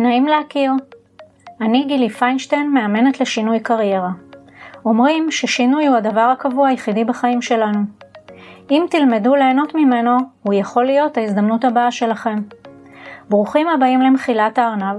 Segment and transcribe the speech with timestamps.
[0.00, 0.72] נעים להכיר.
[1.60, 4.10] אני גילי פיינשטיין, מאמנת לשינוי קריירה.
[4.84, 7.78] אומרים ששינוי הוא הדבר הקבוע היחידי בחיים שלנו.
[8.70, 12.36] אם תלמדו ליהנות ממנו, הוא יכול להיות ההזדמנות הבאה שלכם.
[13.28, 14.96] ברוכים הבאים למחילת הארנב,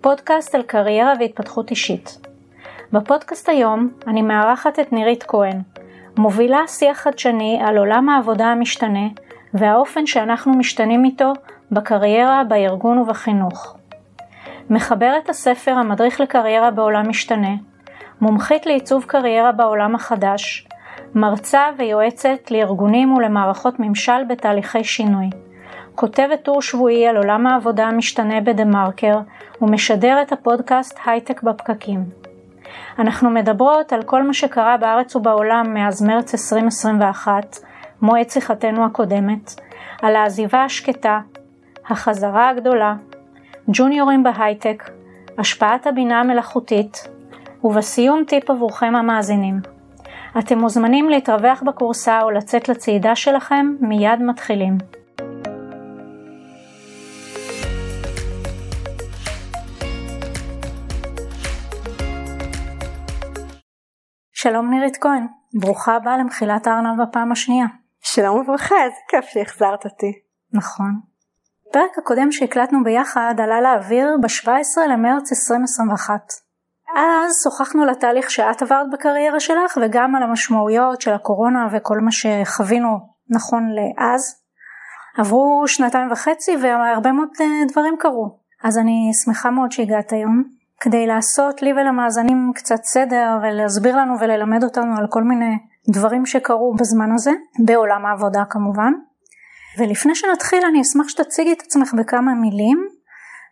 [0.00, 2.26] פודקאסט על קריירה והתפתחות אישית.
[2.92, 5.60] בפודקאסט היום אני מארחת את נירית כהן,
[6.18, 9.08] מובילה שיח חדשני על עולם העבודה המשתנה
[9.54, 11.32] והאופן שאנחנו משתנים איתו
[11.72, 13.76] בקריירה, בארגון ובחינוך.
[14.70, 17.54] מחברת הספר המדריך לקריירה בעולם משתנה,
[18.20, 20.68] מומחית לעיצוב קריירה בעולם החדש,
[21.14, 25.30] מרצה ויועצת לארגונים ולמערכות ממשל בתהליכי שינוי.
[25.94, 29.18] כותבת טור שבועי על עולם העבודה המשתנה בדה מרקר
[29.60, 32.04] ומשדר את הפודקאסט הייטק בפקקים.
[32.98, 37.56] אנחנו מדברות על כל מה שקרה בארץ ובעולם מאז מרץ 2021,
[38.02, 39.54] מועד שיחתנו הקודמת,
[40.02, 41.20] על העזיבה השקטה,
[41.88, 42.94] החזרה הגדולה,
[43.68, 44.90] ג'וניורים בהייטק,
[45.38, 47.08] השפעת הבינה המלאכותית,
[47.64, 49.60] ובסיום טיפ עבורכם המאזינים.
[50.38, 54.78] אתם מוזמנים להתרווח בקורסה או לצאת לצעידה שלכם, מיד מתחילים.
[64.32, 65.26] שלום נירית כהן,
[65.60, 67.66] ברוכה הבאה למחילת הארנב בפעם השנייה.
[68.00, 70.12] שלום וברכה, איזה כיף שהחזרת אותי.
[70.52, 71.13] נכון.
[71.74, 76.14] הפרק הקודם שהקלטנו ביחד עלה לאוויר ב-17 למרץ 2021.
[76.96, 82.10] אז שוחחנו על התהליך שאת עברת בקריירה שלך וגם על המשמעויות של הקורונה וכל מה
[82.12, 82.88] שחווינו
[83.30, 84.34] נכון לאז.
[85.18, 88.38] עברו שנתיים וחצי והרבה מאוד אה, דברים קרו.
[88.64, 90.42] אז אני שמחה מאוד שהגעת היום.
[90.80, 95.58] כדי לעשות לי ולמאזינים קצת סדר ולהסביר לנו וללמד אותנו על כל מיני
[95.88, 97.30] דברים שקרו בזמן הזה,
[97.64, 98.92] בעולם העבודה כמובן.
[99.78, 102.88] ולפני שנתחיל אני אשמח שתציגי את עצמך בכמה מילים,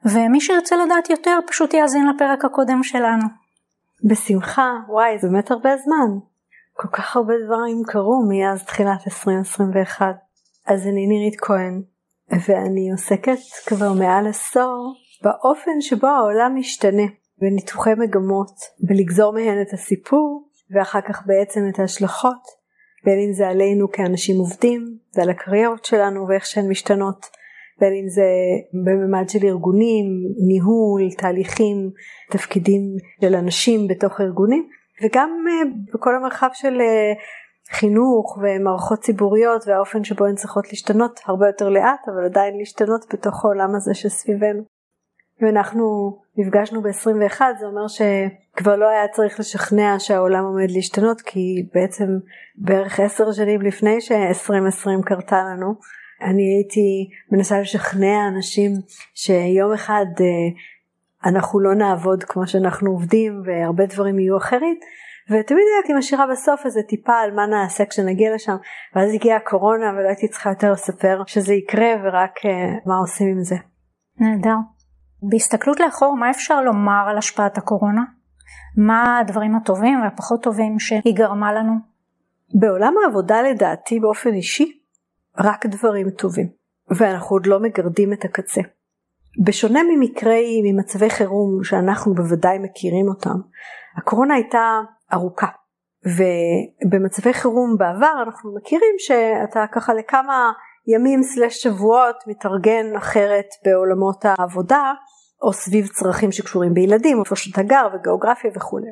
[0.04, 3.24] ומי שירצה לדעת יותר פשוט יאזין לפרק הקודם שלנו.
[4.04, 6.18] בשמחה, וואי זה באמת הרבה זמן.
[6.72, 10.06] כל כך הרבה דברים קרו מאז תחילת 2021.
[10.66, 11.82] אז אני נירית כהן,
[12.30, 17.06] ואני עוסקת כבר מעל עשור באופן שבו העולם משתנה,
[17.38, 22.61] בניתוחי מגמות, בלגזור מהן את הסיפור, ואחר כך בעצם את ההשלכות
[23.04, 27.26] בין אם זה עלינו כאנשים עובדים ועל הקריירות שלנו ואיך שהן משתנות,
[27.80, 28.26] בין אם זה
[28.84, 30.04] בממד של ארגונים,
[30.46, 31.90] ניהול, תהליכים,
[32.30, 32.82] תפקידים
[33.20, 34.68] של אנשים בתוך ארגונים,
[35.02, 37.12] וגם אה, בכל המרחב של אה,
[37.70, 43.44] חינוך ומערכות ציבוריות והאופן שבו הן צריכות להשתנות הרבה יותר לאט, אבל עדיין להשתנות בתוך
[43.44, 44.62] העולם הזה שסביבנו.
[45.40, 52.06] ואנחנו נפגשנו ב-21 זה אומר שכבר לא היה צריך לשכנע שהעולם עומד להשתנות כי בעצם
[52.56, 55.74] בערך עשר שנים לפני ש-2020 קרתה לנו
[56.22, 58.72] אני הייתי מנסה לשכנע אנשים
[59.14, 64.78] שיום אחד אה, אנחנו לא נעבוד כמו שאנחנו עובדים והרבה דברים יהיו אחרים
[65.30, 68.56] ותמיד הייתי משאירה בסוף איזה טיפה על מה נעשה כשנגיע לשם
[68.94, 73.42] ואז הגיעה הקורונה ולא הייתי צריכה יותר לספר שזה יקרה ורק אה, מה עושים עם
[73.42, 73.56] זה.
[74.20, 74.56] נהדר.
[75.22, 78.02] בהסתכלות לאחור, מה אפשר לומר על השפעת הקורונה?
[78.76, 81.72] מה הדברים הטובים והפחות טובים שהיא גרמה לנו?
[82.60, 84.80] בעולם העבודה לדעתי באופן אישי,
[85.38, 86.48] רק דברים טובים,
[86.90, 88.60] ואנחנו עוד לא מגרדים את הקצה.
[89.46, 93.40] בשונה ממקרי, ממצבי חירום שאנחנו בוודאי מכירים אותם,
[93.96, 94.80] הקורונה הייתה
[95.12, 95.46] ארוכה.
[96.06, 100.52] ובמצבי חירום בעבר אנחנו מכירים שאתה ככה לכמה
[100.86, 104.92] ימים סלש שבועות מתארגן אחרת בעולמות העבודה
[105.42, 108.90] או סביב צרכים שקשורים בילדים, איפה שאתה גר וגיאוגרפיה וכולי.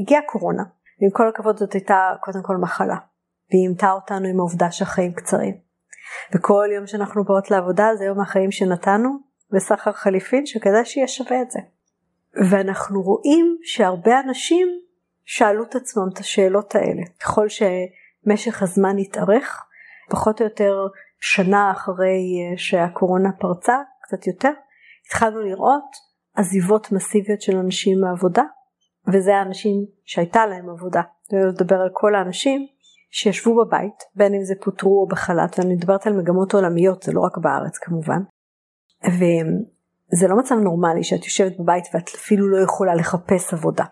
[0.00, 0.62] הגיעה קורונה,
[1.00, 2.96] ועם כל הכבוד זאת הייתה קודם כל מחלה,
[3.50, 5.54] והיא אימתה אותנו עם העובדה שהחיים קצרים.
[6.34, 9.10] וכל יום שאנחנו באות לעבודה זה יום החיים שנתנו
[9.50, 11.60] בסחר חליפין שכדאי שיהיה שווה את זה.
[12.50, 14.68] ואנחנו רואים שהרבה אנשים
[15.24, 17.02] שאלו את עצמם את השאלות האלה.
[17.20, 19.64] ככל שמשך הזמן התארך,
[20.10, 20.86] פחות או יותר
[21.20, 22.20] שנה אחרי
[22.56, 24.52] שהקורונה פרצה, קצת יותר,
[25.10, 25.96] התחלנו לראות
[26.34, 28.42] עזיבות מסיביות של אנשים מעבודה
[29.12, 31.02] וזה האנשים שהייתה להם עבודה.
[31.32, 32.66] אני לדבר על כל האנשים
[33.10, 37.20] שישבו בבית בין אם זה פוטרו או בחל"ת ואני מדברת על מגמות עולמיות זה לא
[37.20, 38.22] רק בארץ כמובן.
[39.04, 43.84] וזה לא מצב נורמלי שאת יושבת בבית ואת אפילו לא יכולה לחפש עבודה.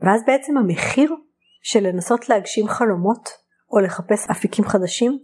[0.00, 1.14] ואז בעצם המחיר
[1.62, 3.28] של לנסות להגשים חלומות
[3.70, 5.18] או לחפש אפיקים חדשים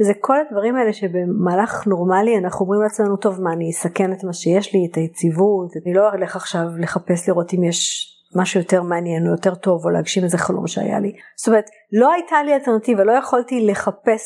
[0.00, 4.32] זה כל הדברים האלה שבמהלך נורמלי אנחנו אומרים לעצמנו טוב מה אני אסכן את מה
[4.32, 9.26] שיש לי את היציבות אני לא אלך עכשיו לחפש לראות אם יש משהו יותר מעניין
[9.26, 13.04] או יותר טוב או להגשים איזה חלום שהיה לי זאת אומרת לא הייתה לי אלטרנטיבה
[13.04, 14.22] לא יכולתי לחפש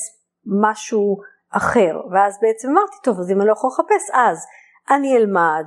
[0.63, 1.17] משהו
[1.51, 4.47] אחר ואז בעצם אמרתי טוב אז אם אני לא יכול לחפש אז
[4.91, 5.65] אני אלמד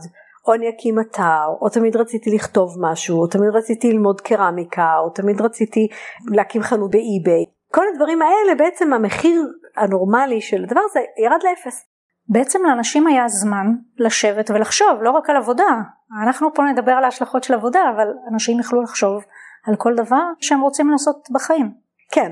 [0.47, 5.09] או אני אקים אתר, או תמיד רציתי לכתוב משהו, או תמיד רציתי ללמוד קרמיקה, או
[5.09, 5.87] תמיד רציתי
[6.31, 7.45] להקים חנות באי-ביי.
[7.71, 9.47] כל הדברים האלה בעצם המחיר
[9.77, 11.85] הנורמלי של הדבר הזה ירד לאפס.
[12.29, 13.67] בעצם לאנשים היה זמן
[13.97, 15.81] לשבת ולחשוב לא רק על עבודה,
[16.23, 19.23] אנחנו פה נדבר על ההשלכות של עבודה אבל אנשים יכלו לחשוב
[19.67, 21.73] על כל דבר שהם רוצים לעשות בחיים.
[22.11, 22.31] כן,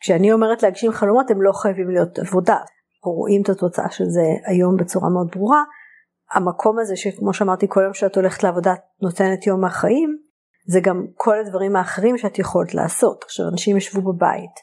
[0.00, 4.22] כשאני אומרת להגשים חלומות הם לא חייבים להיות עבודה, אנחנו רואים את התוצאה של זה
[4.46, 5.62] היום בצורה מאוד ברורה,
[6.32, 10.18] המקום הזה שכמו שאמרתי כל יום שאת הולכת לעבודה נותנת יום מהחיים,
[10.66, 13.24] זה גם כל הדברים האחרים שאת יכולת לעשות.
[13.24, 14.54] עכשיו אנשים ישבו בבית,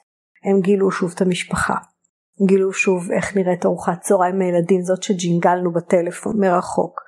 [0.44, 1.76] הם גילו שוב את המשפחה,
[2.46, 7.02] גילו שוב איך נראית ארוחת צהריים עם הילדים, זאת שג'ינגלנו בטלפון מרחוק.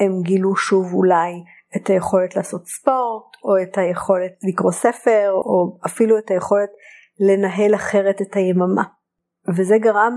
[0.00, 1.32] הם גילו שוב אולי
[1.76, 6.70] את היכולת לעשות ספורט, או את היכולת לקרוא ספר, או אפילו את היכולת
[7.20, 8.82] לנהל אחרת את היממה.
[9.56, 10.14] וזה גרם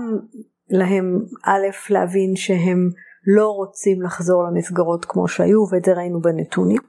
[0.70, 2.90] להם א' להבין שהם
[3.26, 6.80] לא רוצים לחזור למסגרות כמו שהיו, ואת זה ראינו בנתונים.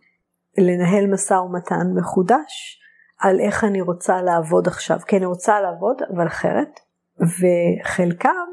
[0.57, 2.79] לנהל משא ומתן מחודש
[3.19, 6.79] על איך אני רוצה לעבוד עכשיו, כי אני רוצה לעבוד אבל אחרת,
[7.21, 8.47] וחלקם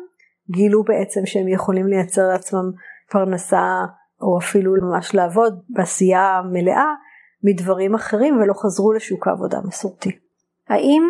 [0.50, 2.70] גילו בעצם שהם יכולים לייצר לעצמם
[3.10, 3.84] פרנסה
[4.20, 6.94] או אפילו ממש לעבוד בעשייה מלאה
[7.44, 10.18] מדברים אחרים ולא חזרו לשוק העבודה המסורתי.
[10.68, 11.02] האם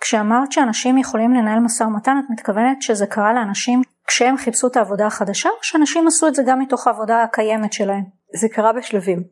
[0.00, 5.06] כשאמרת שאנשים יכולים לנהל משא ומתן את מתכוונת שזה קרה לאנשים כשהם חיפשו את העבודה
[5.06, 8.04] החדשה או שאנשים עשו את זה גם מתוך העבודה הקיימת שלהם?
[8.40, 9.22] זה קרה בשלבים.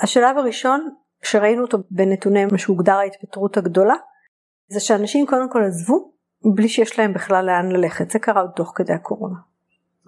[0.00, 0.88] השלב הראשון
[1.22, 3.94] שראינו אותו בנתוני מה שהוגדר ההתפטרות הגדולה
[4.68, 6.13] זה שאנשים קודם כל עזבו
[6.44, 9.36] בלי שיש להם בכלל לאן ללכת זה קרה עוד תוך כדי הקורונה.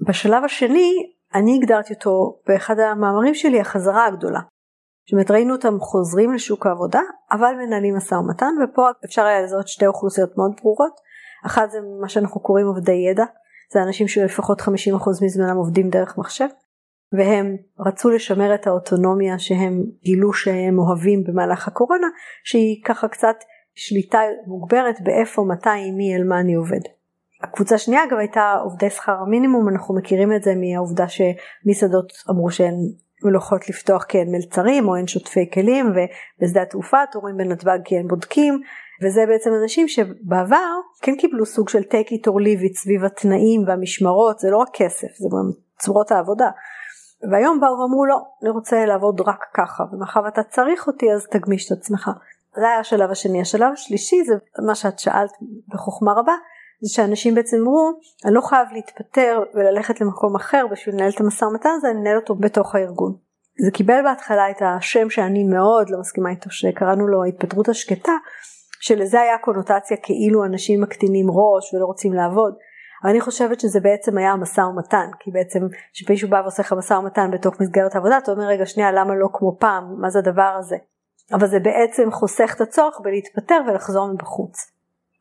[0.08, 0.92] בשלב השני
[1.34, 4.40] אני הגדרתי אותו באחד המאמרים שלי החזרה הגדולה.
[5.06, 7.00] זאת אומרת ראינו אותם חוזרים לשוק העבודה
[7.32, 10.92] אבל מנהלים משא ומתן ופה אפשר היה לזהות שתי אוכלוסיות מאוד ברורות.
[11.46, 13.24] אחת זה מה שאנחנו קוראים עובדי ידע
[13.72, 14.64] זה אנשים שלפחות 50%
[15.22, 16.46] מזמנם עובדים דרך מחשב
[17.12, 22.06] והם רצו לשמר את האוטונומיה שהם גילו שהם אוהבים במהלך הקורונה
[22.44, 23.36] שהיא ככה קצת
[23.76, 26.80] שליטה מוגברת באיפה מתי מי אל מה אני עובד.
[27.42, 32.74] הקבוצה השנייה אגב הייתה עובדי שכר המינימום אנחנו מכירים את זה מהעובדה שמסעדות אמרו שהן
[33.36, 38.08] יכולות לפתוח כי אין מלצרים או אין שוטפי כלים ובשדה התעופה תורים בנתב"ג כי אין
[38.08, 38.60] בודקים
[39.02, 43.64] וזה בעצם אנשים שבעבר כן קיבלו סוג של take it or leave it סביב התנאים
[43.66, 46.50] והמשמרות זה לא רק כסף זה גם צורות העבודה.
[47.32, 51.66] והיום באו ואמרו לא אני רוצה לעבוד רק ככה ומאחר ואתה צריך אותי אז תגמיש
[51.66, 52.10] את עצמך.
[52.56, 53.40] זה היה השלב השני.
[53.40, 54.34] השלב השלישי זה
[54.66, 55.30] מה שאת שאלת
[55.68, 56.34] בחוכמה רבה
[56.80, 57.92] זה שאנשים בעצם אמרו
[58.24, 62.16] אני לא חייב להתפטר וללכת למקום אחר בשביל לנהל את המשא ומתן הזה אני אנהל
[62.16, 63.16] אותו בתוך הארגון.
[63.64, 68.12] זה קיבל בהתחלה את השם שאני מאוד לא מסכימה איתו שקראנו לו ההתפטרות השקטה
[68.80, 72.54] שלזה היה קונוטציה כאילו אנשים מקטינים ראש ולא רוצים לעבוד.
[73.02, 75.60] אבל אני חושבת שזה בעצם היה המשא ומתן כי בעצם
[75.92, 79.28] כשמישהו בא ועושה לך משא ומתן בתוך מסגרת העבודה אתה אומר רגע שנייה למה לא
[79.32, 80.76] כמו פעם מה זה הדבר הזה.
[81.32, 84.72] אבל זה בעצם חוסך את הצורך בלהתפטר ולחזור מבחוץ.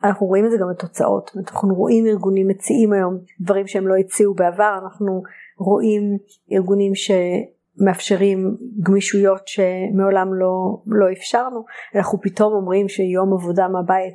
[0.03, 4.33] אנחנו רואים את זה גם בתוצאות, אנחנו רואים ארגונים מציעים היום דברים שהם לא הציעו
[4.33, 5.23] בעבר, אנחנו
[5.57, 6.17] רואים
[6.51, 11.65] ארגונים שמאפשרים גמישויות שמעולם לא, לא אפשרנו,
[11.95, 14.13] אנחנו פתאום אומרים שיום עבודה מהבית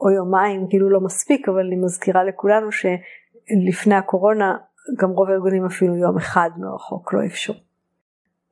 [0.00, 4.56] או יומיים כאילו לא מספיק, אבל אני מזכירה לכולנו שלפני הקורונה
[4.98, 7.56] גם רוב הארגונים אפילו יום אחד מרחוק לא אפשרו.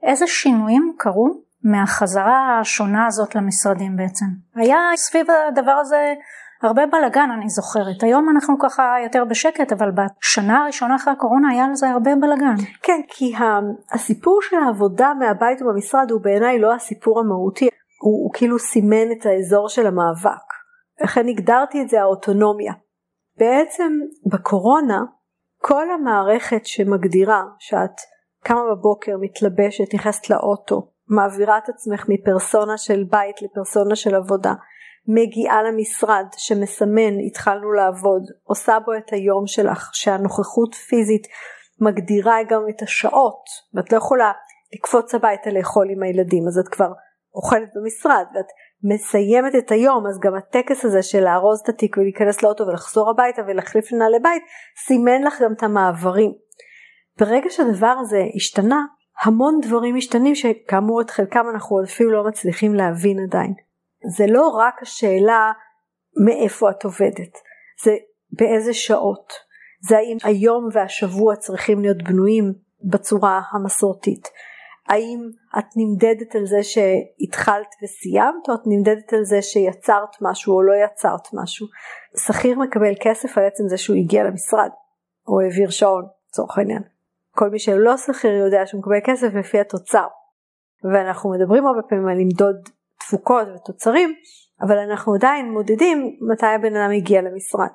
[0.03, 4.27] איזה שינויים קרו מהחזרה השונה הזאת למשרדים בעצם?
[4.55, 6.15] היה סביב הדבר הזה
[6.63, 11.69] הרבה בלאגן אני זוכרת, היום אנחנו ככה יותר בשקט אבל בשנה הראשונה אחרי הקורונה היה
[11.69, 12.55] לזה הרבה בלאגן.
[12.83, 13.33] כן כי
[13.93, 19.27] הסיפור של העבודה מהבית ובמשרד הוא בעיניי לא הסיפור המהותי, הוא, הוא כאילו סימן את
[19.27, 20.47] האזור של המאבק,
[21.05, 22.73] לכן הגדרתי את זה האוטונומיה.
[23.39, 23.93] בעצם
[24.33, 25.01] בקורונה
[25.63, 28.01] כל המערכת שמגדירה שאת
[28.45, 34.53] קמה בבוקר מתלבשת נכנסת לאוטו מעבירה את עצמך מפרסונה של בית לפרסונה של עבודה
[35.09, 41.27] מגיעה למשרד שמסמן התחלנו לעבוד, עושה בו את היום שלך, שהנוכחות פיזית
[41.81, 44.33] מגדירה גם את השעות, ואת לא יכולה
[44.75, 46.93] לקפוץ הביתה לאכול עם הילדים, אז את כבר
[47.35, 48.47] אוכלת במשרד, ואת
[48.83, 53.43] מסיימת את היום, אז גם הטקס הזה של לארוז את התיק ולהיכנס לאוטו ולחזור הביתה
[53.47, 54.43] ולהחליף לנעלי בית,
[54.87, 56.33] סימן לך גם את המעברים.
[57.21, 58.81] ברגע שהדבר הזה השתנה,
[59.25, 63.55] המון דברים משתנים שכאמור את חלקם אנחנו אפילו לא מצליחים להבין עדיין.
[64.17, 65.53] זה לא רק השאלה
[66.25, 67.39] מאיפה את עובדת,
[67.85, 67.97] זה
[68.33, 69.33] באיזה שעות,
[69.89, 72.53] זה האם היום והשבוע צריכים להיות בנויים
[72.91, 74.29] בצורה המסורתית,
[74.89, 75.21] האם
[75.59, 80.73] את נמדדת על זה שהתחלת וסיימת או את נמדדת על זה שיצרת משהו או לא
[80.85, 81.67] יצרת משהו.
[82.27, 84.71] שכיר מקבל כסף על עצם זה שהוא הגיע למשרד
[85.29, 86.83] או העביר שעון לצורך העניין.
[87.41, 90.07] כל מי שלא שכיר יודע שהוא מקבל כסף לפי התוצר.
[90.93, 92.69] ואנחנו מדברים הרבה פעמים על למדוד
[93.01, 94.15] תפוקות ותוצרים,
[94.63, 97.69] אבל אנחנו עדיין מודדים מתי הבן אדם הגיע למשרד.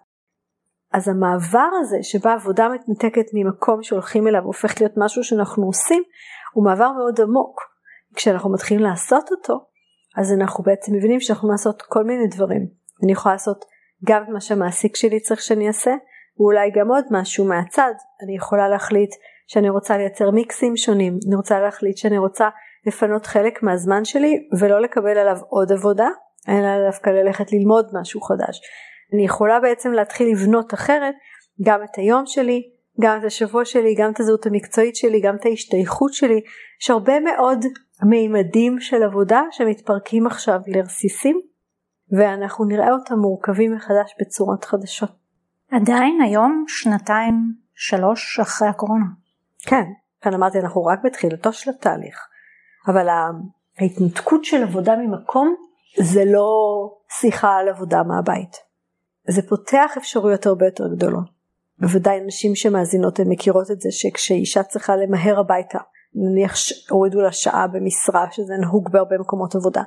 [0.93, 6.03] אז המעבר הזה שבה עבודה מתנתקת ממקום שהולכים אליו הופך להיות משהו שאנחנו עושים,
[6.53, 7.61] הוא מעבר מאוד עמוק.
[8.15, 9.65] כשאנחנו מתחילים לעשות אותו,
[10.17, 12.67] אז אנחנו בעצם מבינים שאנחנו לעשות כל מיני דברים.
[13.03, 13.65] אני יכולה לעשות
[14.05, 15.91] גם את מה שהמעסיק שלי צריך שאני אעשה,
[16.39, 17.93] ואולי גם עוד משהו מהצד.
[18.23, 19.11] אני יכולה להחליט
[19.47, 22.49] שאני רוצה לייצר מיקסים שונים, אני רוצה להחליט שאני רוצה
[22.87, 26.07] לפנות חלק מהזמן שלי ולא לקבל עליו עוד עבודה,
[26.49, 28.61] אלא דווקא ללכת ללמוד משהו חדש.
[29.13, 31.15] אני יכולה בעצם להתחיל לבנות אחרת
[31.61, 32.61] גם את היום שלי,
[33.01, 36.41] גם את השבוע שלי, גם את הזהות המקצועית שלי, גם את ההשתייכות שלי.
[36.81, 37.65] יש הרבה מאוד
[38.09, 41.41] מימדים של עבודה שמתפרקים עכשיו לרסיסים,
[42.17, 45.09] ואנחנו נראה אותם מורכבים מחדש בצורות חדשות.
[45.71, 47.35] עדיין היום, שנתיים,
[47.75, 49.05] שלוש אחרי הקורונה.
[49.65, 49.83] כן,
[50.21, 52.27] כאן אמרתי אנחנו רק בתחילתו של התהליך,
[52.87, 53.07] אבל
[53.79, 55.55] ההתנתקות של עבודה ממקום
[55.97, 56.47] זה לא
[57.09, 58.57] שיחה על עבודה מהבית.
[59.27, 61.35] זה פותח אפשרויות הרבה יותר גדולות.
[61.79, 65.79] בוודאי נשים שמאזינות הן מכירות את זה שכשאישה צריכה למהר הביתה,
[66.15, 66.53] נניח
[66.89, 69.83] הורידו לה שעה במשרה שזה נהוג בהרבה מקומות עבודה,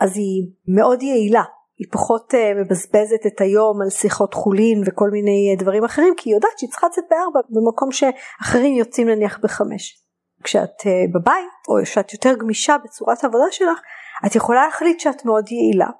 [0.00, 1.42] אז היא מאוד יעילה,
[1.84, 6.30] היא פחות uh, מבזבזת את היום על שיחות חולין וכל מיני uh, דברים אחרים כי
[6.30, 10.04] היא יודעת שהיא צריכה לצאת בארבע במקום שאחרים יוצאים נניח בחמש.
[10.44, 13.80] כשאת uh, בבית או שאת יותר גמישה בצורת העבודה שלך
[14.26, 15.90] את יכולה להחליט שאת מאוד יעילה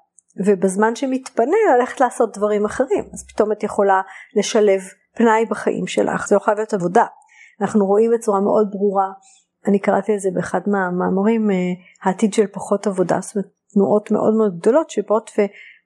[0.47, 3.05] ובזמן שמתפנה ללכת לעשות דברים אחרים.
[3.12, 4.00] אז פתאום את יכולה
[4.37, 4.81] לשלב
[5.17, 6.29] פנאי בחיים שלך.
[6.29, 7.07] זה לא חייב להיות עבודה.
[7.61, 9.07] אנחנו רואים בצורה מאוד ברורה
[9.67, 11.50] אני קראתי את זה באחד מהמאמרים
[12.03, 13.21] העתיד של פחות עבודה.
[13.21, 15.31] זאת אומרת תנועות מאוד מאוד גדולות שבאות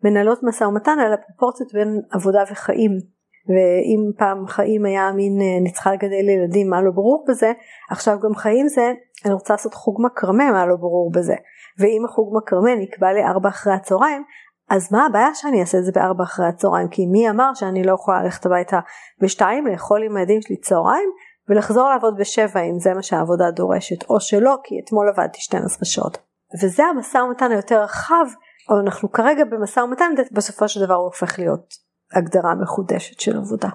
[0.05, 3.19] ומנהלות משא ומתן על הפרופורציות בין עבודה וחיים.
[3.49, 7.52] ואם פעם חיים היה מין אה, אני צריכה לגדל ילדים מה לא ברור בזה?
[7.90, 8.93] עכשיו גם חיים זה
[9.25, 11.35] אני רוצה לעשות חוג מקרמה מה לא ברור בזה?
[11.78, 14.23] ואם החוג מקרמה נקבע לי ארבע אחרי הצהריים
[14.71, 16.88] אז מה הבעיה שאני אעשה את זה בארבע אחרי הצהריים?
[16.88, 18.81] כי מי אמר שאני לא יכולה ללכת הביתה
[19.23, 21.11] בשתיים לאכול עם הילדים שלי צהריים
[21.49, 26.19] ולחזור לעבוד בשבע אם זה מה שהעבודה דורשת או שלא כי אתמול עבדתי 12 שעות.
[26.62, 28.26] וזה המשא ומתן היותר רחב
[28.71, 31.75] אבל אנחנו כרגע במשא ומתן בסופו של דבר הוא הופך להיות
[32.15, 33.69] הגדרה מחודשת של עבודה.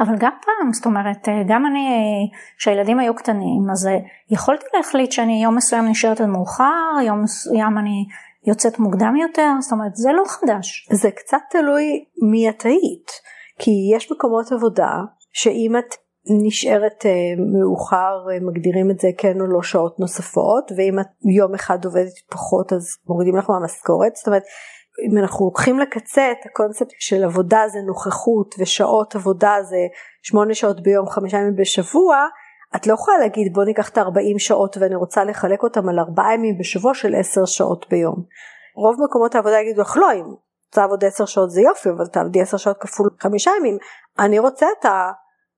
[0.00, 1.88] אבל גם פעם, זאת אומרת, גם אני,
[2.58, 3.88] כשהילדים היו קטנים, אז
[4.30, 8.06] יכולתי להחליט שאני יום מסוים נשארת עד מאוחר, יום מסוים אני
[8.46, 10.88] יוצאת מוקדם יותר, זאת אומרת, זה לא חדש.
[10.92, 13.10] זה קצת תלוי מי את היית,
[13.58, 14.90] כי יש מקומות עבודה
[15.32, 15.94] שאם את
[16.30, 21.06] נשארת uh, מאוחר, uh, מגדירים את זה כן או לא שעות נוספות, ואם את
[21.36, 24.42] יום אחד עובדת פחות אז מורידים לך מהמשכורת, זאת אומרת
[25.06, 29.86] אם אנחנו לוקחים לקצה את הקונספט של עבודה זה נוכחות ושעות עבודה זה
[30.22, 32.26] שמונה שעות ביום חמישה ימים בשבוע,
[32.76, 36.34] את לא יכולה להגיד בוא ניקח את ה-40 שעות ואני רוצה לחלק אותם על ארבעה
[36.34, 38.24] ימים בשבוע של עשר שעות ביום.
[38.76, 40.34] רוב מקומות העבודה יגידו לך לא אם
[40.68, 43.78] רוצה לעבוד עשר שעות זה יופי אבל תעבדי עשר שעות כפול חמישה ימים
[44.18, 45.10] אני רוצה את ה...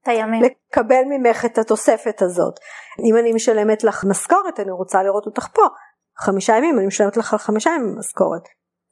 [0.06, 0.42] הימים.
[0.42, 2.54] לקבל ממך את התוספת הזאת.
[3.08, 5.62] אם אני משלמת לך משכורת אני רוצה לראות אותך פה.
[6.18, 8.42] חמישה ימים אני משלמת לך חמישה ימים משכורת.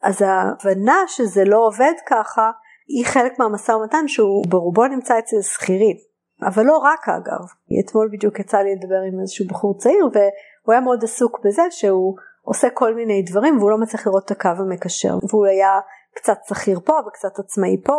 [0.03, 2.50] אז ההבנה שזה לא עובד ככה
[2.88, 5.97] היא חלק מהמשא ומתן שהוא ברובו נמצא אצל שכירים.
[6.43, 7.45] אבל לא רק אגב.
[7.85, 12.17] אתמול בדיוק יצא לי לדבר עם איזשהו בחור צעיר והוא היה מאוד עסוק בזה שהוא
[12.43, 15.71] עושה כל מיני דברים והוא לא מצליח לראות את הקו המקשר והוא היה
[16.15, 17.93] קצת שכיר פה וקצת עצמאי פה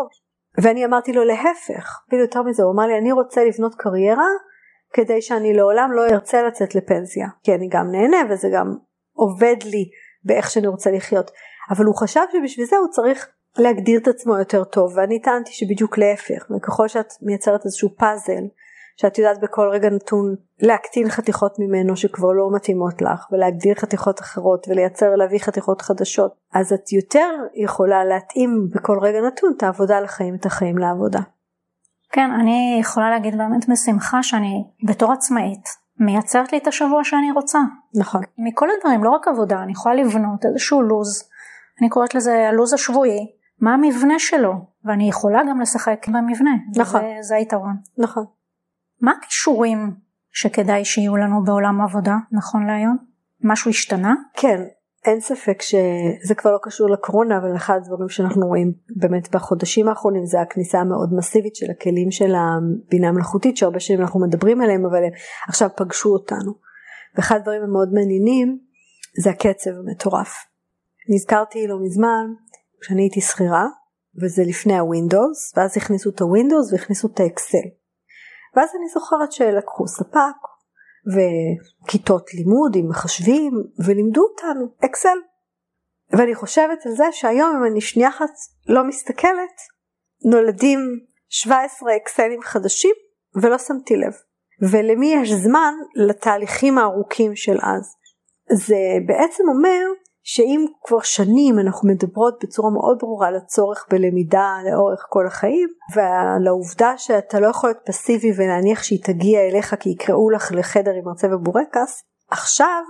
[0.57, 4.27] ואני אמרתי לו להפך, אפילו יותר מזה, הוא אמר לי אני רוצה לבנות קריירה
[4.93, 8.75] כדי שאני לעולם לא ארצה לצאת לפנסיה, כי אני גם נהנה וזה גם
[9.13, 9.89] עובד לי
[10.23, 11.31] באיך שאני רוצה לחיות,
[11.71, 15.97] אבל הוא חשב שבשביל זה הוא צריך להגדיר את עצמו יותר טוב ואני טענתי שבדיוק
[15.97, 18.43] להפך, וככל שאת מייצרת איזשהו פאזל
[19.01, 24.67] שאת יודעת בכל רגע נתון להקטין חתיכות ממנו שכבר לא מתאימות לך ולהגדיר חתיכות אחרות
[24.67, 30.35] ולייצר להביא חתיכות חדשות אז את יותר יכולה להתאים בכל רגע נתון את העבודה לחיים
[30.35, 31.19] את החיים לעבודה.
[32.11, 37.59] כן אני יכולה להגיד באמת בשמחה שאני בתור עצמאית מייצרת לי את השבוע שאני רוצה.
[37.95, 38.21] נכון.
[38.37, 41.29] מכל הדברים לא רק עבודה אני יכולה לבנות איזשהו לו"ז
[41.81, 44.53] אני קוראת לזה הלו"ז השבועי מה המבנה שלו
[44.85, 46.51] ואני יכולה גם לשחק במבנה.
[46.75, 47.01] נכון.
[47.01, 47.75] זה, זה היתרון.
[47.97, 48.38] נכון.
[49.01, 49.91] מה הכישורים
[50.31, 52.97] שכדאי שיהיו לנו בעולם העבודה נכון להיום?
[53.43, 54.13] משהו השתנה?
[54.33, 54.61] כן,
[55.05, 60.25] אין ספק שזה כבר לא קשור לקורונה אבל אחד הדברים שאנחנו רואים באמת בחודשים האחרונים
[60.25, 65.03] זה הכניסה המאוד מסיבית של הכלים של הבינה המלאכותית שהרבה שנים אנחנו מדברים עליהם אבל
[65.03, 65.11] הם
[65.47, 66.53] עכשיו פגשו אותנו.
[67.15, 68.59] ואחד הדברים המאוד מעניינים
[69.23, 70.33] זה הקצב המטורף.
[71.09, 72.25] נזכרתי לא מזמן
[72.81, 73.65] כשאני הייתי שכירה
[74.21, 77.67] וזה לפני הווינדוס ואז הכניסו את הווינדוס והכניסו את האקסל.
[78.55, 80.39] ואז אני זוכרת שלקחו ספק
[81.13, 83.51] וכיתות לימוד עם מחשבים
[83.85, 85.17] ולימדו אותנו אקסל.
[86.11, 88.31] ואני חושבת על זה שהיום אם אני שנייה אחת
[88.67, 89.55] לא מסתכלת
[90.31, 90.79] נולדים
[91.29, 92.95] 17 אקסלים חדשים
[93.41, 94.13] ולא שמתי לב.
[94.71, 97.95] ולמי יש זמן לתהליכים הארוכים של אז.
[98.51, 98.75] זה
[99.07, 99.85] בעצם אומר
[100.31, 106.47] שאם כבר שנים אנחנו מדברות בצורה מאוד ברורה על הצורך בלמידה לאורך כל החיים ועל
[106.47, 111.05] העובדה שאתה לא יכול להיות פסיבי ולהניח שהיא תגיע אליך כי יקראו לך לחדר עם
[111.05, 112.83] מרצה ובורקס, עכשיו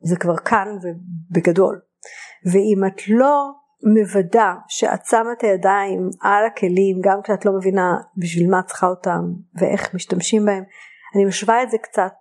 [0.00, 1.80] זה כבר כאן ובגדול.
[2.52, 3.50] ואם את לא
[3.94, 9.20] מוודא שאת שמה את הידיים על הכלים גם כשאת לא מבינה בשביל מה צריכה אותם
[9.60, 10.64] ואיך משתמשים בהם,
[11.14, 12.14] אני משווה את זה קצת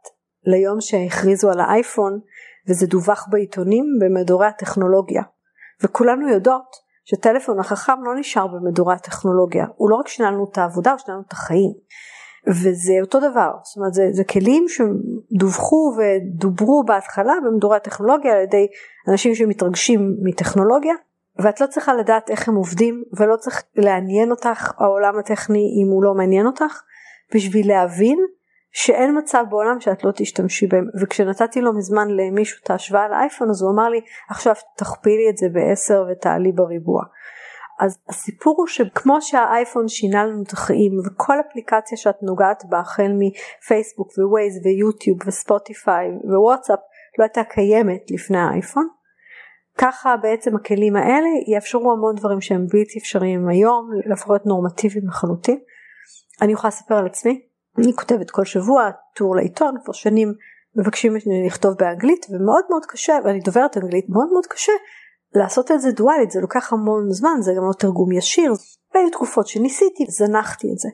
[0.46, 2.20] ליום שהכריזו על האייפון
[2.70, 5.24] וזה דווח בעיתונים במדורי הטכנולוגיה.
[5.84, 10.92] וכולנו יודעות שטלפון החכם לא נשאר במדורי הטכנולוגיה, הוא לא רק שינה לנו את העבודה,
[10.92, 11.72] הוא שינה לנו את החיים.
[12.48, 18.68] וזה אותו דבר, זאת אומרת זה, זה כלים שדווחו ודוברו בהתחלה במדורי הטכנולוגיה על ידי
[19.10, 20.94] אנשים שמתרגשים מטכנולוגיה,
[21.40, 26.04] ואת לא צריכה לדעת איך הם עובדים ולא צריך לעניין אותך העולם הטכני אם הוא
[26.04, 26.82] לא מעניין אותך,
[27.36, 28.20] בשביל להבין
[28.78, 33.62] שאין מצב בעולם שאת לא תשתמשי בהם וכשנתתי לו מזמן למישהו את ההשוואה לאייפון אז
[33.62, 37.04] הוא אמר לי עכשיו תכפילי את זה בעשר ותעלי בריבוע.
[37.80, 43.12] אז הסיפור הוא שכמו שהאייפון שינה לנו את החיים וכל אפליקציה שאת נוגעת בה החל
[43.20, 46.80] מפייסבוק ווייז ויוטיוב וספוטיפיי ווואטסאפ
[47.20, 48.88] לא הייתה קיימת לפני האייפון
[49.78, 55.60] ככה בעצם הכלים האלה יאפשרו המון דברים שהם בלתי אפשריים היום לפחות נורמטיביים לחלוטין.
[56.42, 57.42] אני יכולה לספר על עצמי
[57.78, 60.34] אני כותבת כל שבוע טור לעיתון כבר שנים
[60.76, 64.72] מבקשים ממני לכתוב באנגלית ומאוד מאוד קשה ואני דוברת אנגלית מאוד מאוד קשה
[65.36, 68.54] לעשות את זה דואלית זה לוקח המון זמן זה גם לא תרגום ישיר
[68.94, 70.90] והיו תקופות שניסיתי זנחתי את זה.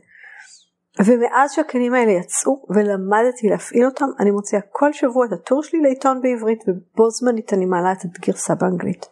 [1.06, 6.22] ומאז שהכלים האלה יצאו ולמדתי להפעיל אותם אני מוציאה כל שבוע את הטור שלי לעיתון
[6.22, 9.06] בעברית ובו זמנית אני מעלה את הגרסה באנגלית.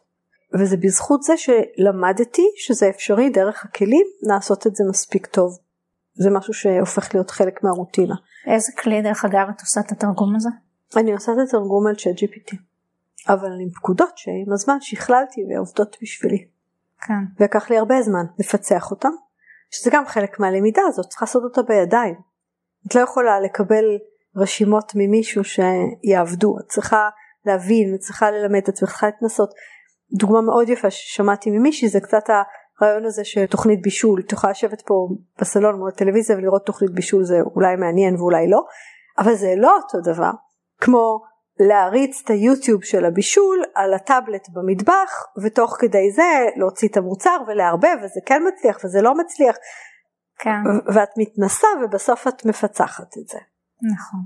[0.54, 5.58] וזה בזכות זה שלמדתי שזה אפשרי דרך הכלים לעשות את זה מספיק טוב
[6.22, 8.16] זה משהו שהופך להיות חלק מהרוטינה.
[8.48, 10.50] איזה כלי דרך אגב את עושה את התרגום הזה?
[10.98, 12.56] אני עושה את התרגום על צ'אט GPT.
[13.28, 16.48] אבל עם פקודות שעם הזמן שכללתי ועובדות בשבילי.
[17.02, 17.14] כן.
[17.40, 19.12] ולקח לי הרבה זמן לפצח אותם,
[19.72, 22.16] שזה גם חלק מהלמידה הזאת, צריך לעשות אותה בידיים.
[22.88, 23.86] את לא יכולה לקבל
[24.36, 27.10] רשימות ממישהו שיעבדו, את צריכה
[27.46, 29.54] להבין, את צריכה ללמד, את צריכה להתנסות.
[30.12, 32.30] דוגמה מאוד יפה ששמעתי ממישהי זה קצת
[32.82, 35.08] הרעיון הזה של תוכנית בישול, יכולה לשבת פה
[35.42, 38.62] בסלון מול הטלוויזיה ולראות תוכנית בישול זה אולי מעניין ואולי לא,
[39.18, 40.32] אבל זה לא אותו דבר
[40.82, 41.22] כמו
[41.60, 47.96] להריץ את היוטיוב של הבישול על הטאבלט במטבח ותוך כדי זה להוציא את המוצר ולערבב
[48.04, 49.56] וזה כן מצליח וזה לא מצליח
[50.40, 50.62] כן.
[50.94, 53.40] ואת מתנסה ובסוף את מפצחת את זה.
[53.94, 54.20] נכון.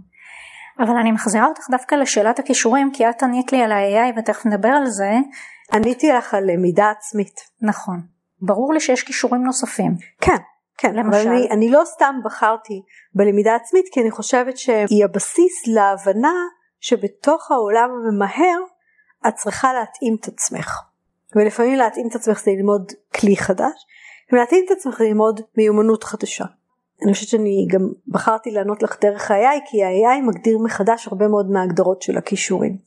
[0.79, 4.69] אבל אני מחזירה אותך דווקא לשאלת הכישורים כי את ענית לי על ה-AI ותכף נדבר
[4.69, 5.11] על זה.
[5.73, 7.39] עניתי לך על למידה עצמית.
[7.61, 8.12] נכון.
[8.45, 9.91] ברור לי שיש כישורים נוספים.
[10.21, 10.37] כן,
[10.77, 11.19] כן, למשל.
[11.19, 12.81] אבל אני, אני לא סתם בחרתי
[13.15, 16.33] בלמידה עצמית כי אני חושבת שהיא הבסיס להבנה
[16.79, 18.59] שבתוך העולם הממהר
[19.27, 20.81] את צריכה להתאים את עצמך.
[21.35, 23.85] ולפעמים להתאים את עצמך זה ללמוד כלי חדש,
[24.31, 26.45] ולהתאים את עצמך זה ללמוד מיומנות חדשה.
[27.03, 31.51] אני חושבת שאני גם בחרתי לענות לך דרך ה-AI כי ה-AI מגדיר מחדש הרבה מאוד
[31.51, 32.77] מההגדרות של הכישורים.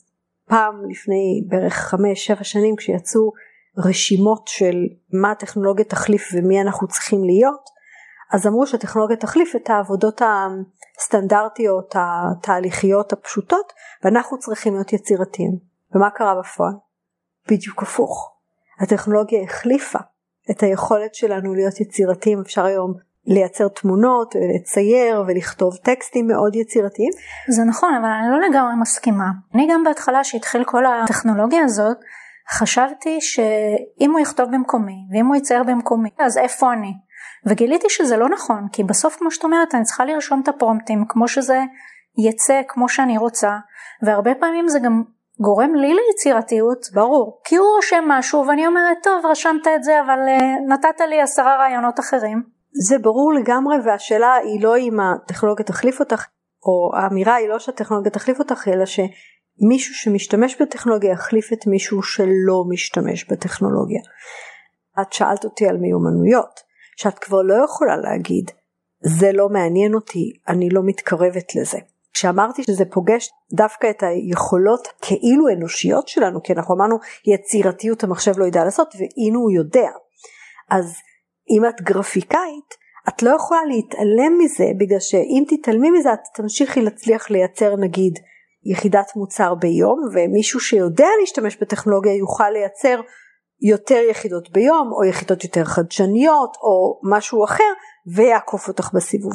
[0.48, 3.32] פעם לפני בערך 5-7 שנים כשיצאו
[3.78, 4.74] רשימות של
[5.12, 7.76] מה הטכנולוגיה תחליף ומי אנחנו צריכים להיות,
[8.32, 10.22] אז אמרו שהטכנולוגיה תחליף את העבודות
[10.98, 13.72] הסטנדרטיות התהליכיות הפשוטות
[14.04, 15.58] ואנחנו צריכים להיות יצירתיים.
[15.94, 16.72] ומה קרה בפועל?
[17.48, 18.32] בדיוק הפוך.
[18.80, 19.98] הטכנולוגיה החליפה
[20.50, 22.94] את היכולת שלנו להיות יצירתיים, אפשר היום
[23.26, 27.10] לייצר תמונות, לצייר ולכתוב טקסטים מאוד יצירתיים.
[27.48, 29.26] זה נכון, אבל אני לא לגמרי מסכימה.
[29.54, 31.96] אני גם בהתחלה שהתחיל כל הטכנולוגיה הזאת,
[32.50, 36.92] חשבתי שאם הוא יכתוב במקומי ואם הוא יצייר במקומי אז איפה אני?
[37.46, 41.28] וגיליתי שזה לא נכון כי בסוף כמו שאת אומרת אני צריכה לרשום את הפרומפטים כמו
[41.28, 41.60] שזה
[42.18, 43.56] יצא כמו שאני רוצה
[44.02, 45.02] והרבה פעמים זה גם
[45.40, 50.18] גורם לי ליצירתיות ברור כי הוא רושם משהו ואני אומרת טוב רשמת את זה אבל
[50.18, 52.42] uh, נתת לי עשרה רעיונות אחרים.
[52.88, 56.26] זה ברור לגמרי והשאלה היא לא אם הטכנולוגיה תחליף אותך
[56.66, 59.00] או האמירה היא לא שהטכנולוגיה תחליף אותך אלא ש...
[59.60, 64.00] מישהו שמשתמש בטכנולוגיה יחליף את מישהו שלא משתמש בטכנולוגיה.
[65.00, 66.60] את שאלת אותי על מיומנויות,
[66.96, 68.50] שאת כבר לא יכולה להגיד,
[69.00, 71.78] זה לא מעניין אותי, אני לא מתקרבת לזה.
[72.12, 78.44] כשאמרתי שזה פוגש דווקא את היכולות כאילו אנושיות שלנו, כי אנחנו אמרנו יצירתיות המחשב לא
[78.44, 79.90] ידע לעשות, והנה הוא יודע.
[80.70, 80.94] אז
[81.50, 82.74] אם את גרפיקאית,
[83.08, 88.18] את לא יכולה להתעלם מזה בגלל שאם תתעלמי מזה את תמשיכי להצליח לייצר נגיד
[88.70, 93.00] יחידת מוצר ביום ומישהו שיודע להשתמש בטכנולוגיה יוכל לייצר
[93.60, 97.72] יותר יחידות ביום או יחידות יותר חדשניות או משהו אחר
[98.14, 99.32] ויעקוף אותך בסיבוב.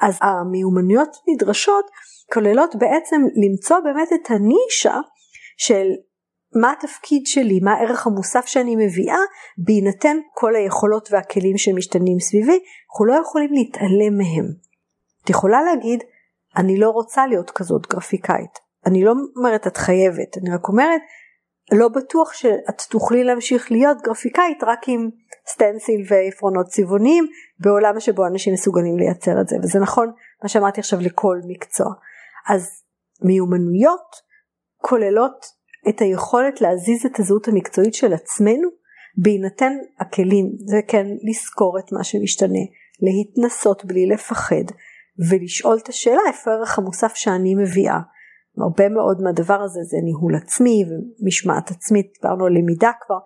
[0.00, 1.84] אז המיומנויות נדרשות
[2.32, 4.96] כוללות בעצם למצוא באמת את הנישה
[5.56, 5.86] של
[6.60, 9.18] מה התפקיד שלי, מה הערך המוסף שאני מביאה,
[9.58, 12.58] בהינתן כל היכולות והכלים שמשתנים סביבי,
[12.90, 14.46] אנחנו לא יכולים להתעלם מהם.
[15.24, 16.02] את יכולה להגיד,
[16.56, 18.58] אני לא רוצה להיות כזאת גרפיקאית.
[18.86, 21.00] אני לא אומרת את חייבת, אני רק אומרת,
[21.72, 25.10] לא בטוח שאת תוכלי להמשיך להיות גרפיקאית רק עם
[25.46, 27.26] סטנסיל ועפרונות צבעוניים
[27.58, 30.12] בעולם שבו אנשים מסוגלים לייצר את זה וזה נכון
[30.42, 31.92] מה שאמרתי עכשיו לכל מקצוע.
[32.48, 32.68] אז
[33.22, 34.16] מיומנויות
[34.78, 35.46] כוללות
[35.88, 38.68] את היכולת להזיז את הזהות המקצועית של עצמנו
[39.16, 42.64] בהינתן הכלים, זה כן לזכור את מה שמשתנה,
[43.00, 44.64] להתנסות בלי לפחד
[45.30, 47.98] ולשאול את השאלה איפה הערך המוסף שאני מביאה.
[48.58, 53.18] הרבה מאוד מהדבר הזה זה ניהול עצמי ומשמעת עצמית, דיברנו על למידה כבר,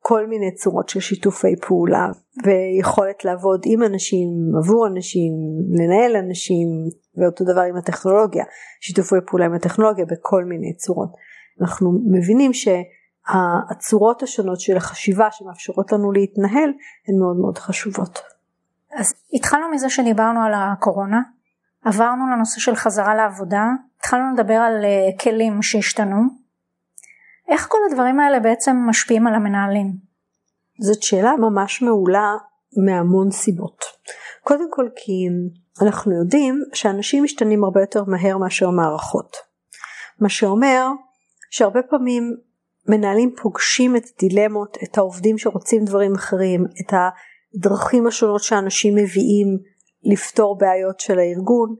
[0.00, 2.08] כל מיני צורות של שיתופי פעולה
[2.44, 5.32] ויכולת לעבוד עם אנשים, עבור אנשים,
[5.70, 6.68] לנהל אנשים
[7.16, 8.44] ואותו דבר עם הטכנולוגיה,
[8.80, 11.08] שיתופי פעולה עם הטכנולוגיה בכל מיני צורות.
[11.60, 16.70] אנחנו מבינים שהצורות השונות של החשיבה שמאפשרות לנו להתנהל
[17.08, 18.18] הן מאוד מאוד חשובות.
[18.94, 21.20] אז התחלנו מזה שדיברנו על הקורונה,
[21.84, 23.64] עברנו לנושא של חזרה לעבודה,
[23.98, 26.22] התחלנו לדבר על אה, כלים שהשתנו.
[27.48, 29.92] איך כל הדברים האלה בעצם משפיעים על המנהלים?
[30.80, 32.34] זאת שאלה ממש מעולה
[32.86, 33.84] מהמון סיבות.
[34.44, 35.28] קודם כל כי
[35.82, 39.36] אנחנו יודעים שאנשים משתנים הרבה יותר מהר מאשר מערכות.
[40.20, 40.86] מה שאומר
[41.50, 42.36] שהרבה פעמים
[42.88, 49.58] מנהלים פוגשים את דילמות, את העובדים שרוצים דברים אחרים, את הדרכים השונות שאנשים מביאים
[50.04, 51.74] לפתור בעיות של הארגון,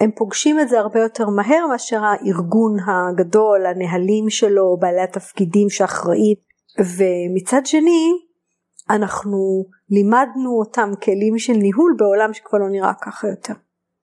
[0.00, 6.36] הם פוגשים את זה הרבה יותר מהר מאשר הארגון הגדול, הנהלים שלו, בעלי התפקידים שאחראים,
[6.78, 8.12] ומצד שני
[8.90, 13.54] אנחנו לימדנו אותם כלים של ניהול בעולם שכבר לא נראה ככה יותר.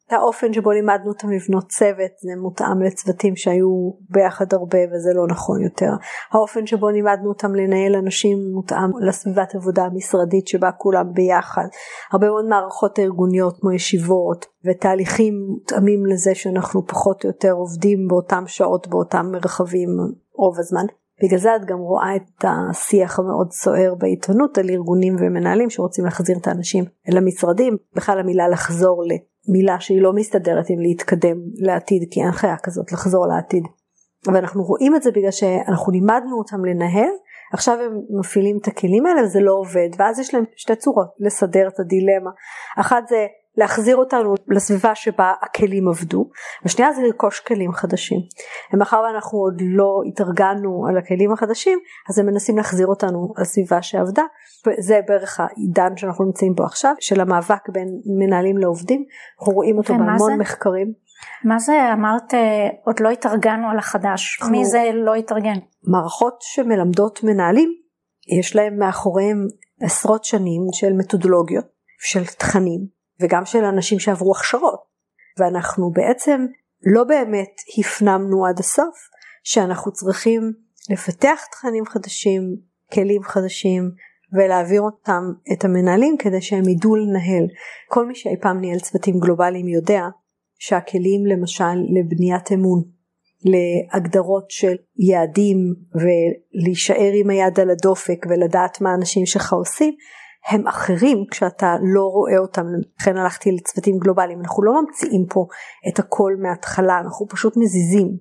[0.10, 5.62] האופן שבו לימדנו אותם לבנות צוות זה מותאם לצוותים שהיו ביחד הרבה וזה לא נכון
[5.62, 5.92] יותר.
[6.32, 11.66] האופן שבו לימדנו אותם לנהל אנשים מותאם לסביבת עבודה המשרדית שבה כולם ביחד.
[12.12, 18.44] הרבה מאוד מערכות ארגוניות כמו ישיבות ותהליכים מותאמים לזה שאנחנו פחות או יותר עובדים באותם
[18.48, 19.90] שעות באותם מרחבים
[20.34, 20.86] רוב הזמן.
[21.24, 26.38] בגלל זה את גם רואה את השיח המאוד סוער בעיתונות על ארגונים ומנהלים שרוצים להחזיר
[26.38, 29.35] את האנשים אל המשרדים, בכלל המילה לחזור ל...
[29.48, 33.64] מילה שהיא לא מסתדרת עם להתקדם לעתיד כי אין חיה כזאת לחזור לעתיד.
[34.34, 37.12] ואנחנו רואים את זה בגלל שאנחנו לימדנו אותם לנהל
[37.54, 41.68] עכשיו הם מפעילים את הכלים האלה וזה לא עובד ואז יש להם שתי צורות לסדר
[41.68, 42.30] את הדילמה
[42.80, 43.26] אחת זה
[43.58, 46.30] להחזיר אותנו לסביבה שבה הכלים עבדו,
[46.64, 48.20] והשנייה זה לרכוש כלים חדשים.
[48.74, 54.24] ומאחר ואנחנו עוד לא התארגנו על הכלים החדשים, אז הם מנסים להחזיר אותנו לסביבה שעבדה,
[54.68, 57.88] וזה בערך העידן שאנחנו נמצאים בו עכשיו, של המאבק בין
[58.20, 59.06] מנהלים לעובדים,
[59.40, 60.38] אנחנו רואים אותו בהמון זה?
[60.38, 60.94] מחקרים.
[61.44, 62.34] מה זה אמרת
[62.86, 64.40] עוד לא התארגנו על החדש.
[64.52, 65.58] מי זה לא התארגן?
[65.88, 67.70] מערכות שמלמדות מנהלים,
[68.40, 69.48] יש להם מאחוריהם
[69.82, 71.66] עשרות שנים של מתודולוגיות,
[72.00, 74.80] של תכנים, וגם של אנשים שעברו הכשרות
[75.40, 76.46] ואנחנו בעצם
[76.86, 78.96] לא באמת הפנמנו עד הסוף
[79.44, 80.54] שאנחנו צריכים
[80.90, 82.56] לפתח תכנים חדשים,
[82.94, 83.92] כלים חדשים
[84.34, 85.24] ולהעביר אותם
[85.54, 87.48] את המנהלים כדי שהם ידעו לנהל.
[87.90, 90.02] כל מי שאי פעם ניהל צוותים גלובליים יודע
[90.60, 92.84] שהכלים למשל לבניית אמון,
[93.46, 95.58] להגדרות של יעדים
[95.96, 99.94] ולהישאר עם היד על הדופק ולדעת מה האנשים שלך עושים
[100.50, 102.66] הם אחרים כשאתה לא רואה אותם,
[103.00, 105.46] לכן הלכתי לצוותים גלובליים, אנחנו לא ממציאים פה
[105.90, 108.18] את הכל מההתחלה, אנחנו פשוט מזיזים.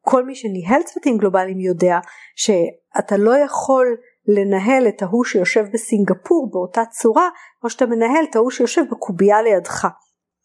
[0.00, 1.98] כל מי שניהל צוותים גלובליים יודע
[2.36, 3.86] שאתה לא יכול
[4.26, 7.28] לנהל את ההוא שיושב בסינגפור באותה צורה
[7.60, 9.88] כמו שאתה מנהל את ההוא שיושב בקובייה לידך.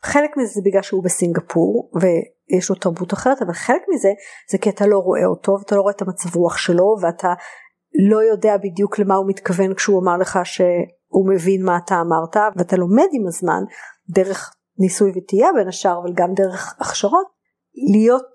[0.04, 4.10] חלק מזה זה בגלל שהוא בסינגפור ויש לו תרבות אחרת אבל חלק מזה
[4.52, 7.34] זה כי אתה לא רואה אותו ואתה לא רואה את המצב רוח שלו ואתה
[8.10, 10.62] לא יודע בדיוק למה הוא מתכוון כשהוא אמר לך ש...
[11.08, 13.64] הוא מבין מה אתה אמרת ואתה לומד עם הזמן
[14.10, 17.28] דרך ניסוי וטעייה בין השאר אבל גם דרך הכשרות
[17.94, 18.34] להיות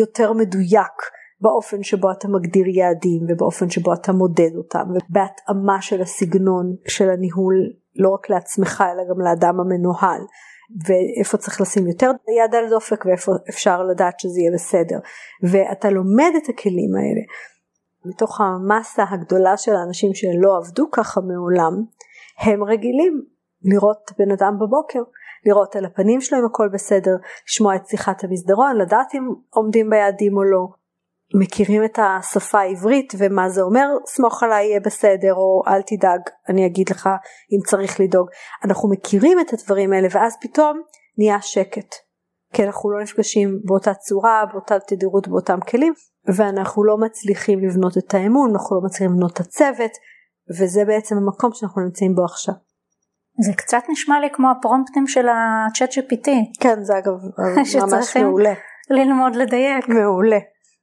[0.00, 0.96] יותר מדויק
[1.40, 7.54] באופן שבו אתה מגדיר יעדים ובאופן שבו אתה מודד אותם ובהתאמה של הסגנון של הניהול
[7.96, 10.20] לא רק לעצמך אלא גם לאדם המנוהל.
[10.86, 14.98] ואיפה צריך לשים יותר יד על דופק ואיפה אפשר לדעת שזה יהיה בסדר.
[15.42, 17.22] ואתה לומד את הכלים האלה
[18.04, 21.72] מתוך המסה הגדולה של האנשים שלא עבדו ככה מעולם,
[22.38, 23.22] הם רגילים
[23.62, 25.02] לראות בן אדם בבוקר,
[25.46, 27.16] לראות על הפנים שלו אם הכל בסדר,
[27.48, 30.66] לשמוע את שיחת המסדרון, לדעת אם עומדים ביעדים או לא,
[31.34, 36.66] מכירים את השפה העברית ומה זה אומר סמוך עליי יהיה בסדר או אל תדאג אני
[36.66, 37.08] אגיד לך
[37.52, 38.28] אם צריך לדאוג
[38.64, 40.82] אנחנו מכירים את הדברים האלה ואז פתאום
[41.18, 41.94] נהיה שקט.
[42.52, 45.92] כי אנחנו לא נפגשים באותה צורה באותה תדירות באותם כלים
[46.26, 49.92] ואנחנו לא מצליחים לבנות את האמון אנחנו לא מצליחים לבנות את הצוות
[50.58, 52.54] וזה בעצם המקום שאנחנו נמצאים בו עכשיו.
[53.44, 56.30] זה קצת נשמע לי כמו הפרומפטים של הצ'אט GPT.
[56.60, 57.12] כן זה אגב
[57.92, 58.52] ממש מעולה.
[58.90, 59.88] ללמוד לדייק.
[59.88, 60.38] מעולה.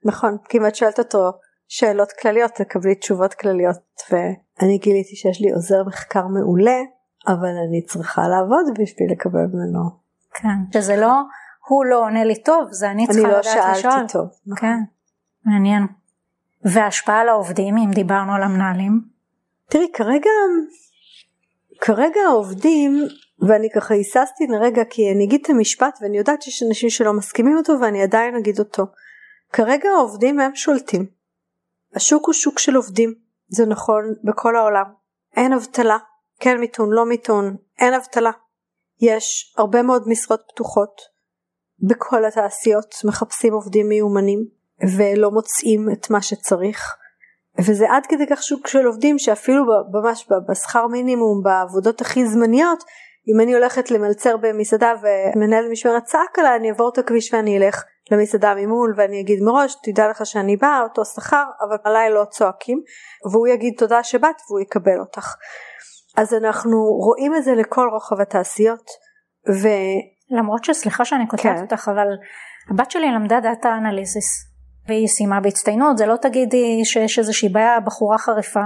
[0.06, 1.32] נכון, כי אם את שואלת אותו
[1.68, 3.78] שאלות כלליות תקבלי תשובות כלליות
[4.12, 6.78] ואני גיליתי שיש לי עוזר מחקר מעולה
[7.28, 9.90] אבל אני צריכה לעבוד בשביל לקבל ממנו.
[10.34, 11.14] כן, שזה לא
[11.68, 13.64] הוא לא עונה לי טוב זה אני צריכה לא לדעת לשאול.
[13.64, 14.28] אני לא שאלתי טוב.
[14.48, 14.60] נכון.
[14.60, 14.78] כן,
[15.48, 15.88] מעניין.
[16.64, 19.02] והשפעה על העובדים אם דיברנו על המנהלים?
[19.70, 20.30] תראי כרגע
[21.82, 23.04] כרגע העובדים
[23.48, 27.58] ואני ככה היססתי לרגע כי אני אגיד את המשפט ואני יודעת שיש אנשים שלא מסכימים
[27.58, 28.84] אותו ואני עדיין אגיד אותו.
[29.54, 31.06] כרגע העובדים הם שולטים.
[31.96, 33.14] השוק הוא שוק של עובדים,
[33.48, 34.86] זה נכון בכל העולם.
[35.36, 35.98] אין אבטלה,
[36.40, 38.32] כן מיתון, לא מיתון, אין אבטלה.
[39.02, 41.02] יש הרבה מאוד משרות פתוחות
[41.80, 46.96] בכל התעשיות, מחפשים עובדים מיומנים ולא מוצאים את מה שצריך.
[47.60, 52.84] וזה עד כדי כך שוק של עובדים שאפילו ממש בשכר מינימום בעבודות הכי זמניות
[53.34, 57.84] אם אני הולכת למלצר במסעדה ומנהל משמרת צעק עליי אני אעבור את הכביש ואני אלך
[58.12, 62.82] למסעדה ממול ואני אגיד מראש תדע לך שאני באה אותו שכר אבל עליי לא צועקים
[63.32, 65.36] והוא יגיד תודה שבאת והוא יקבל אותך.
[66.18, 68.90] אז אנחנו רואים את זה לכל רוחב התעשיות.
[69.50, 69.68] ו...
[70.30, 71.62] למרות שסליחה שאני כותבת כן.
[71.62, 72.08] אותך אבל
[72.72, 74.57] הבת שלי למדה דאטה אנליסיס
[74.88, 78.64] והיא סיימה בהצטיינות זה לא תגידי שיש איזושהי בעיה בחורה חריפה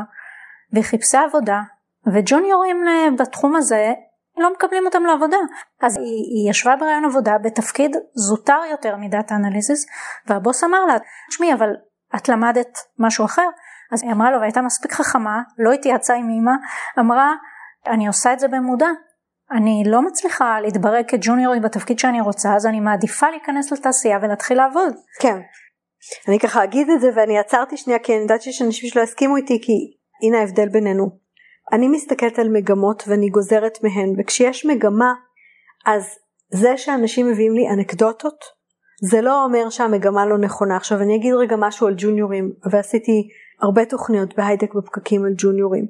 [0.73, 1.59] והיא חיפשה עבודה
[2.13, 3.93] וג'וניורים אה, בתחום הזה
[4.37, 5.37] לא מקבלים אותם לעבודה.
[5.81, 9.85] אז היא, היא ישבה ברעיון עבודה בתפקיד זוטר יותר מדאטה אנליזיס
[10.27, 10.97] והבוס אמר לה
[11.29, 11.69] תשמעי אבל
[12.15, 13.47] את למדת משהו אחר
[13.91, 16.51] אז היא אמרה לו והייתה מספיק חכמה לא התייעצה עם אמא
[16.99, 17.33] אמרה
[17.87, 18.87] אני עושה את זה במודע
[19.51, 24.93] אני לא מצליחה להתברג כג'וניורית בתפקיד שאני רוצה אז אני מעדיפה להיכנס לתעשייה ולהתחיל לעבוד.
[25.19, 25.39] כן.
[26.27, 29.35] אני ככה אגיד את זה ואני עצרתי שנייה כי אני יודעת שיש אנשים שלא הסכימו
[29.35, 29.73] איתי כי
[30.23, 31.09] הנה ההבדל בינינו.
[31.73, 35.13] אני מסתכלת על מגמות ואני גוזרת מהן וכשיש מגמה
[35.85, 36.03] אז
[36.53, 38.45] זה שאנשים מביאים לי אנקדוטות
[39.01, 43.27] זה לא אומר שהמגמה לא נכונה עכשיו אני אגיד רגע משהו על ג'וניורים ועשיתי
[43.61, 45.85] הרבה תוכניות בהייטק בפקקים על ג'וניורים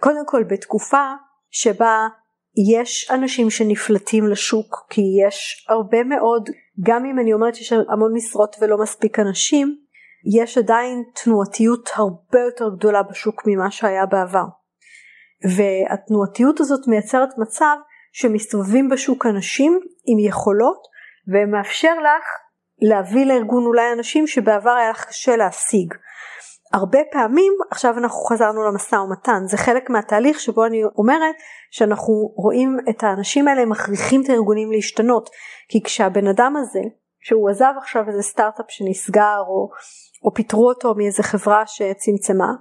[0.00, 1.12] קודם כל בתקופה
[1.50, 2.08] שבה
[2.72, 8.56] יש אנשים שנפלטים לשוק כי יש הרבה מאוד גם אם אני אומרת שיש המון משרות
[8.60, 9.76] ולא מספיק אנשים
[10.38, 14.44] יש עדיין תנועתיות הרבה יותר גדולה בשוק ממה שהיה בעבר
[15.56, 17.76] והתנועתיות הזאת מייצרת מצב
[18.12, 20.82] שמסתובבים בשוק אנשים עם יכולות
[21.28, 22.24] ומאפשר לך
[22.82, 25.94] להביא לארגון אולי אנשים שבעבר היה לך קשה להשיג.
[26.74, 29.42] הרבה פעמים עכשיו אנחנו חזרנו למשא ומתן.
[29.46, 31.34] זה חלק מהתהליך שבו אני אומרת
[31.70, 35.30] שאנחנו רואים את האנשים האלה מכריחים את הארגונים להשתנות.
[35.68, 36.80] כי כשהבן אדם הזה
[37.20, 39.68] שהוא עזב עכשיו איזה סטארט-אפ שנסגר או,
[40.24, 42.52] או פיטרו אותו מאיזה חברה שצמצמה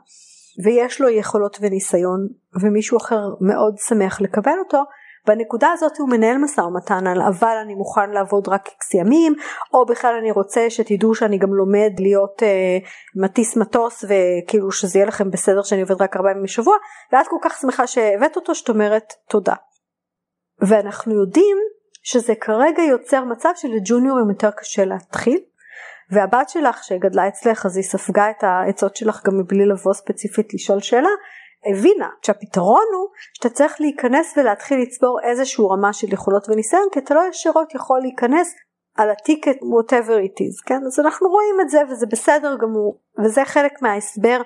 [0.63, 2.27] ויש לו יכולות וניסיון
[2.61, 4.83] ומישהו אחר מאוד שמח לקבל אותו
[5.27, 9.33] בנקודה הזאת הוא מנהל משא ומתן על אבל אני מוכן לעבוד רק איקס ימים
[9.73, 12.77] או בכלל אני רוצה שתדעו שאני גם לומד להיות אה,
[13.23, 16.75] מטיס מטוס וכאילו שזה יהיה לכם בסדר שאני עובד רק ארבעה ימים בשבוע
[17.13, 19.55] ואת כל כך שמחה שהבאת אותו שאת אומרת תודה.
[20.61, 21.57] ואנחנו יודעים
[22.03, 25.39] שזה כרגע יוצר מצב שלג'וניורים יותר קשה להתחיל
[26.11, 30.79] והבת שלך שגדלה אצלך אז היא ספגה את העצות שלך גם מבלי לבוא ספציפית לשאול
[30.79, 31.09] שאלה
[31.65, 37.13] הבינה שהפתרון הוא שאתה צריך להיכנס ולהתחיל לצבור איזשהו רמה של יכולות וניסיון כי אתה
[37.13, 38.55] לא ישירות יכול להיכנס
[38.97, 40.79] על הטיקט whatever it is כן?
[40.87, 44.41] אז אנחנו רואים את זה וזה בסדר גמור וזה חלק מההסבר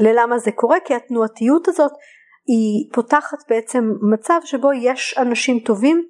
[0.00, 1.92] ללמה זה קורה כי התנועתיות הזאת
[2.46, 6.04] היא פותחת בעצם מצב שבו יש אנשים טובים.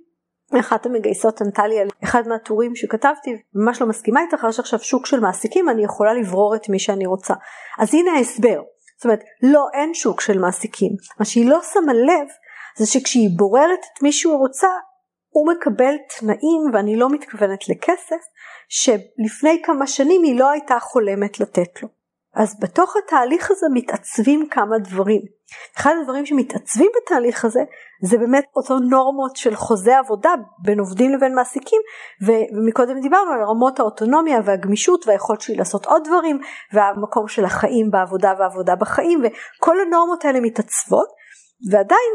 [0.60, 5.06] אחת המגייסות ענתה לי על אחד מהטורים שכתבתי ממש לא מסכימה איתך יש עכשיו שוק
[5.06, 7.34] של מעסיקים אני יכולה לברור את מי שאני רוצה.
[7.78, 8.62] אז הנה ההסבר
[8.98, 10.92] זאת אומרת לא אין שוק של מעסיקים.
[11.18, 12.28] מה שהיא לא שמה לב
[12.76, 14.68] זה שכשהיא בוררת את מי שהוא רוצה
[15.28, 18.26] הוא מקבל תנאים ואני לא מתכוונת לכסף
[18.68, 21.88] שלפני כמה שנים היא לא הייתה חולמת לתת לו
[22.34, 25.20] אז בתוך התהליך הזה מתעצבים כמה דברים.
[25.76, 27.60] אחד הדברים שמתעצבים בתהליך הזה
[28.02, 30.30] זה באמת אותו נורמות של חוזה עבודה
[30.62, 31.80] בין עובדים לבין מעסיקים
[32.22, 36.40] ומקודם דיברנו על רמות האוטונומיה והגמישות והיכולת שלי לעשות עוד דברים
[36.72, 41.08] והמקום של החיים בעבודה והעבודה בחיים וכל הנורמות האלה מתעצבות
[41.70, 42.12] ועדיין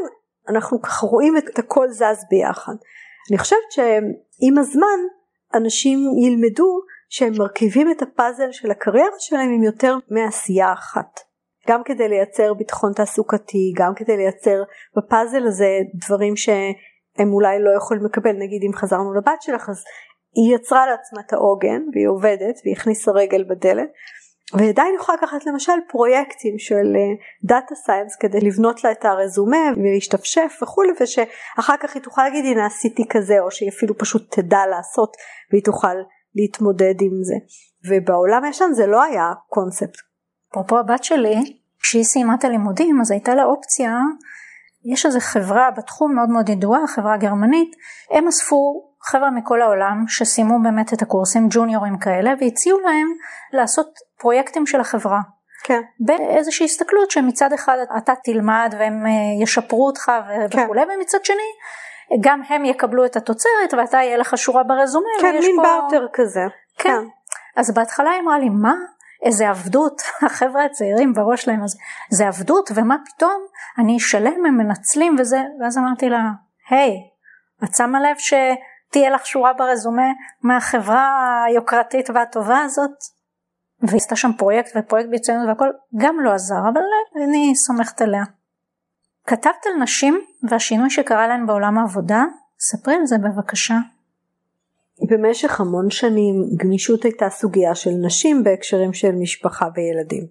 [0.49, 2.73] אנחנו ככה רואים את הכל זז ביחד.
[3.31, 4.99] אני חושבת שעם הזמן
[5.53, 6.79] אנשים ילמדו
[7.13, 11.19] שהם מרכיבים את הפאזל של הקריירה שלהם עם יותר מעשייה אחת.
[11.69, 14.63] גם כדי לייצר ביטחון תעסוקתי, גם כדי לייצר
[14.97, 19.83] בפאזל הזה דברים שהם אולי לא יכולים לקבל, נגיד אם חזרנו לבת שלך אז
[20.35, 23.89] היא יצרה לעצמה את העוגן והיא עובדת והיא הכניסה רגל בדלת
[24.53, 26.95] ועדיין יכולה לקחת למשל פרויקטים של
[27.43, 32.65] דאטה סייאנס כדי לבנות לה את הרזומה ולהשתפשף וכולי ושאחר כך היא תוכל להגיד הנה
[32.65, 35.17] עשיתי כזה או שהיא אפילו פשוט תדע לעשות
[35.51, 35.97] והיא תוכל
[36.35, 37.35] להתמודד עם זה
[37.89, 39.97] ובעולם הישן זה לא היה קונספט.
[40.51, 41.35] אפרופו הבת שלי
[41.79, 43.99] כשהיא סיימה את הלימודים אז הייתה לה אופציה
[44.85, 47.75] יש איזה חברה בתחום מאוד מאוד ידועה חברה גרמנית
[48.11, 53.07] הם אספו חבר'ה מכל העולם שסיימו באמת את הקורסים ג'וניורים כאלה והציעו להם
[53.53, 53.87] לעשות
[54.19, 55.19] פרויקטים של החברה.
[55.63, 55.81] כן.
[55.99, 60.11] באיזושהי הסתכלות שמצד אחד אתה תלמד והם אה, ישפרו אותך
[60.49, 60.63] כן.
[60.63, 61.49] וכולי ומצד שני
[62.19, 65.07] גם הם יקבלו את התוצרת ואתה יהיה לך שורה ברזומה.
[65.21, 65.61] כן מין פה...
[65.61, 66.41] בארטר כזה.
[66.77, 66.89] כן.
[66.89, 67.03] כן.
[67.55, 68.73] אז בהתחלה היא אמרה לי מה
[69.25, 71.77] איזה עבדות החבר'ה הצעירים בראש להם אז
[72.11, 73.45] זה עבדות ומה פתאום
[73.79, 76.21] אני אשלם הם מנצלים וזה ואז אמרתי לה
[76.69, 78.33] היי hey, את שמה לב ש...
[78.93, 80.11] תהיה לך שורה ברזומה
[80.43, 82.91] מהחברה היוקרתית והטובה הזאת.
[83.81, 86.81] והיא עשתה שם פרויקט ופרויקט ביצוענות והכל גם לא עזר אבל
[87.23, 88.23] אני סומכת עליה.
[89.27, 92.23] כתבת על נשים והשינוי שקרה להן בעולם העבודה
[92.59, 93.77] ספרי על זה בבקשה.
[95.09, 100.27] במשך המון שנים גמישות הייתה סוגיה של נשים בהקשרים של משפחה וילדים.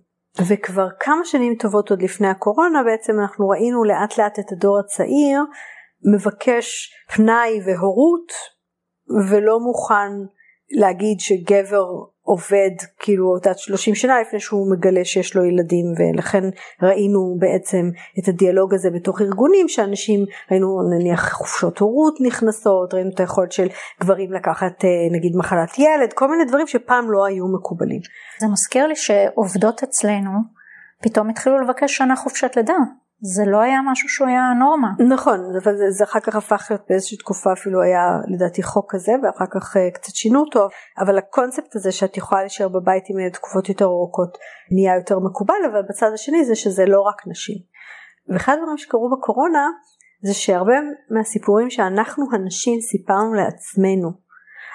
[0.49, 5.41] וכבר כמה שנים טובות עוד לפני הקורונה בעצם אנחנו ראינו לאט לאט את הדור הצעיר
[6.15, 8.33] מבקש פנאי והורות
[9.31, 10.13] ולא מוכן
[10.71, 11.87] להגיד שגבר
[12.23, 16.45] עובד כאילו את 30 שנה לפני שהוא מגלה שיש לו ילדים ולכן
[16.83, 23.21] ראינו בעצם את הדיאלוג הזה בתוך ארגונים שאנשים ראינו נניח חופשות הורות נכנסות ראינו את
[23.21, 23.69] היכולת של
[24.01, 28.01] גברים לקחת אה, נגיד מחלת ילד כל מיני דברים שפעם לא היו מקובלים.
[28.41, 30.31] זה מזכיר לי שעובדות אצלנו
[31.03, 32.77] פתאום התחילו לבקש שנה חופשת לידה
[33.25, 34.89] זה לא היה משהו שהוא היה נורמה.
[35.09, 39.13] נכון, אבל זה, זה אחר כך הפך להיות באיזושהי תקופה אפילו היה לדעתי חוק כזה
[39.23, 43.69] ואחר כך uh, קצת שינו אותו, אבל הקונספט הזה שאת יכולה להישאר בבית עם תקופות
[43.69, 44.39] יותר ארוכות
[44.71, 47.57] נהיה יותר מקובל, אבל בצד השני זה שזה לא רק נשים.
[48.29, 49.67] ואחד הדברים שקרו בקורונה
[50.23, 50.75] זה שהרבה
[51.11, 54.11] מהסיפורים שאנחנו הנשים סיפרנו לעצמנו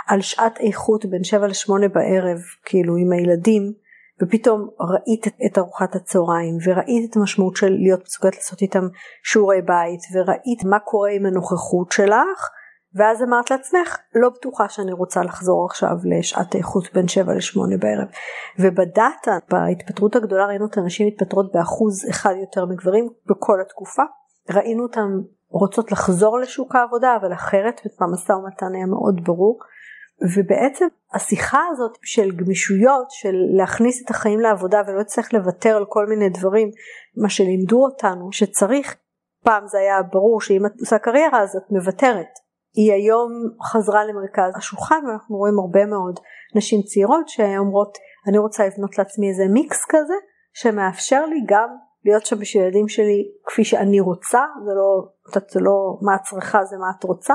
[0.08, 3.74] על שעת איכות בין 7 ל-8 בערב כאילו עם הילדים
[4.22, 8.88] ופתאום ראית את ארוחת הצהריים וראית את המשמעות של להיות מסוגלת לעשות איתם
[9.24, 12.50] שיעורי בית וראית מה קורה עם הנוכחות שלך
[12.96, 18.08] ואז אמרת לעצמך לא בטוחה שאני רוצה לחזור עכשיו לשעת איכות בין 7 ל-8 בערב.
[18.60, 24.04] ובדאטה בהתפטרות הגדולה ראינו את הנשים מתפטרות באחוז אחד יותר מגברים בכל התקופה.
[24.56, 25.10] ראינו אותן
[25.50, 29.60] רוצות לחזור לשוק העבודה אבל אחרת והמשא ומתן היה מאוד ברור
[30.22, 36.06] ובעצם השיחה הזאת של גמישויות של להכניס את החיים לעבודה ולא צריך לוותר על כל
[36.06, 36.72] מיני דברים
[37.18, 38.96] מה שלימדו אותנו שצריך
[39.44, 42.28] פעם זה היה ברור שאם את עושה קריירה אז את מוותרת.
[42.74, 43.32] היא היום
[43.64, 46.20] חזרה למרכז השולחן ואנחנו רואים הרבה מאוד
[46.56, 50.14] נשים צעירות שאומרות אני רוצה לבנות לעצמי איזה מיקס כזה
[50.54, 51.70] שמאפשר לי גם
[52.06, 55.08] להיות שם בשביל ילדים שלי כפי שאני רוצה זה לא,
[55.50, 57.34] זה לא מה את צריכה זה מה את רוצה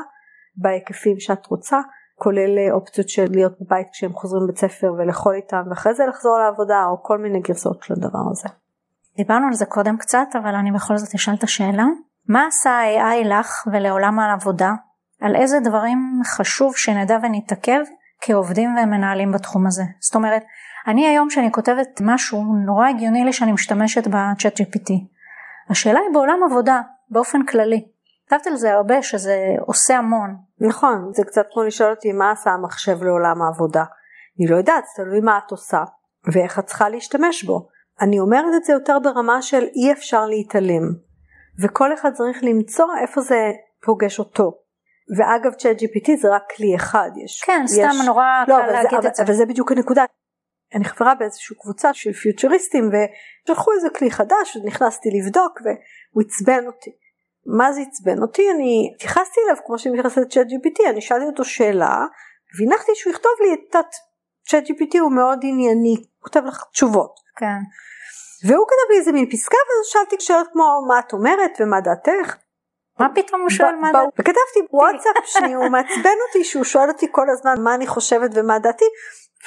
[0.57, 1.79] בהיקפים שאת רוצה
[2.23, 6.39] כולל אה, אופציות של להיות בבית כשהם חוזרים לבית ספר ולאכול איתם ואחרי זה לחזור
[6.39, 8.49] לעבודה או כל מיני גרסאות של הדבר הזה.
[9.17, 11.85] דיברנו על זה קודם קצת אבל אני בכל זאת אשאל את השאלה.
[12.29, 14.73] מה עשה ה-AI לך ולעולם העבודה?
[15.21, 17.81] על איזה דברים חשוב שנדע ונתעכב
[18.21, 19.83] כעובדים ומנהלים בתחום הזה?
[20.01, 20.43] זאת אומרת
[20.87, 24.93] אני היום שאני כותבת משהו נורא הגיוני לי שאני משתמשת בצ'אט GPT
[25.71, 26.81] השאלה היא בעולם עבודה
[27.11, 27.85] באופן כללי.
[28.27, 30.37] כתבת על זה הרבה שזה עושה המון.
[30.69, 33.85] נכון, זה קצת כמו לשאול אותי מה עשה המחשב לעולם העבודה.
[34.39, 35.85] אני לא יודעת, זה תלוי מה את עושה
[36.33, 37.69] ואיך את צריכה להשתמש בו.
[38.01, 40.83] אני אומרת את זה יותר ברמה של אי אפשר להתעלם.
[41.63, 43.53] וכל אחד צריך למצוא איפה זה
[43.85, 44.59] פוגש אותו.
[45.17, 47.11] ואגב צ'אט GPT זה רק כלי אחד.
[47.25, 47.71] יש, כן, יש...
[47.71, 49.23] סתם נורא לא, קל להגיד זה, את זה.
[49.23, 50.05] אבל זה בדיוק הנקודה.
[50.75, 56.91] אני חברה באיזושהי קבוצה של פיוטריסטים ושלחו איזה כלי חדש ונכנסתי לבדוק והוא עצבן אותי.
[57.47, 58.51] מה זה עצבן אותי?
[58.51, 62.07] אני התייחסתי אליו כמו שאני מתייחסת לצ'אט GPT, אני שאלתי אותו שאלה
[62.59, 63.77] והנחתי שהוא יכתוב לי את
[64.49, 67.15] צ'אט GPT הוא מאוד ענייני, הוא כותב לך תשובות.
[67.37, 67.59] כן.
[68.45, 72.37] והוא כתב לי איזה מין פסקה ואז שאלתי שאלות כמו מה את אומרת ומה דעתך.
[72.99, 74.07] מה פתאום הוא שואל מה דעתי?
[74.19, 78.59] וכתבתי וואטסאפ שני הוא מעצבן אותי שהוא שואל אותי כל הזמן מה אני חושבת ומה
[78.59, 78.85] דעתי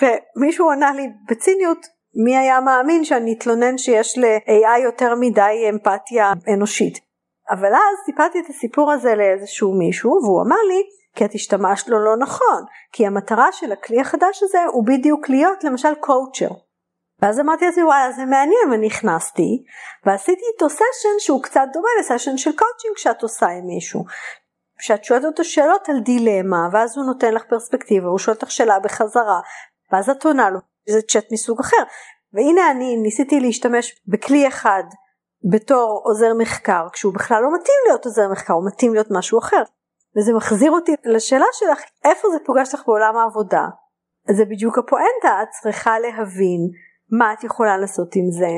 [0.01, 1.87] ומישהו ענה לי בציניות
[2.23, 7.04] מי היה מאמין שאני אתלונן שיש ל-AI יותר מדי אמפתיה אנושית.
[7.49, 10.83] אבל אז סיפרתי את הסיפור הזה לאיזשהו מישהו והוא אמר לי
[11.15, 15.63] כי את השתמשת לו לא נכון כי המטרה של הכלי החדש הזה הוא בדיוק להיות
[15.63, 16.49] למשל coacher.
[17.21, 19.63] ואז אמרתי לעצמי וואלה זה מעניין ונכנסתי
[20.05, 24.03] ועשיתי איתו session שהוא קצת דומה ל session של קואוצ'ינג שאת עושה עם מישהו.
[24.79, 28.79] שאת שואלת אותו שאלות על דילמה ואז הוא נותן לך פרספקטיבה הוא שואל אותך שאלה
[28.79, 29.39] בחזרה
[29.91, 31.83] ואז את עונה לו זה צ'אט מסוג אחר
[32.33, 34.83] והנה אני ניסיתי להשתמש בכלי אחד
[35.51, 39.63] בתור עוזר מחקר כשהוא בכלל לא מתאים להיות עוזר מחקר הוא מתאים להיות משהו אחר.
[40.17, 43.65] וזה מחזיר אותי לשאלה שלך איפה זה פוגש לך בעולם העבודה?
[44.31, 46.59] זה בדיוק הפואנטה את צריכה להבין
[47.11, 48.51] מה את יכולה לעשות עם זה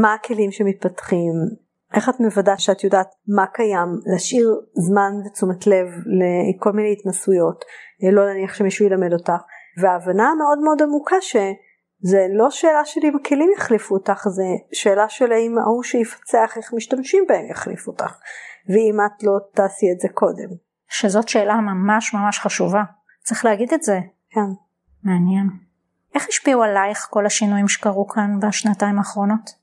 [0.00, 1.32] מה הכלים שמתפתחים
[1.94, 5.86] איך את מוודאת שאת יודעת מה קיים להשאיר זמן ותשומת לב
[6.56, 7.64] לכל מיני התנסויות
[8.12, 9.32] לא להניח שמישהו ילמד אותך.
[9.82, 11.36] וההבנה המאוד מאוד עמוקה ש...
[12.02, 16.72] זה לא שאלה של אם הכלים יחליפו אותך, זה שאלה של האם ההוא שיפצח איך
[16.74, 18.16] משתמשים בהם יחליף אותך,
[18.68, 20.48] ואם את לא תעשי את זה קודם.
[20.88, 22.82] שזאת שאלה ממש ממש חשובה,
[23.24, 23.98] צריך להגיד את זה.
[24.30, 24.40] כן.
[25.04, 25.46] מעניין.
[26.14, 29.62] איך השפיעו עלייך כל השינויים שקרו כאן בשנתיים האחרונות?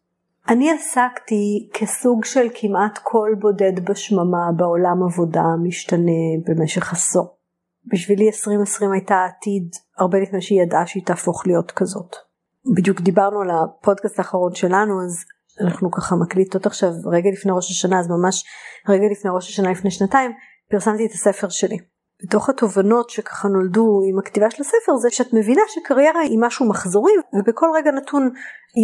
[0.49, 7.37] אני עסקתי כסוג של כמעט קול בודד בשממה בעולם עבודה משתנה במשך עשור.
[7.85, 12.28] בשבילי 2020 הייתה עתיד הרבה לפני שהיא ידעה שהיא תהפוך להיות כזאת.
[12.75, 15.25] בדיוק דיברנו על הפודקאסט האחרון שלנו אז
[15.61, 18.43] אנחנו ככה מקליטות עכשיו רגע לפני ראש השנה אז ממש
[18.89, 20.31] רגע לפני ראש השנה לפני שנתיים
[20.69, 21.77] פרסמתי את הספר שלי.
[22.23, 27.11] בתוך התובנות שככה נולדו עם הכתיבה של הספר זה שאת מבינה שקריירה היא משהו מחזורי
[27.33, 28.29] ובכל רגע נתון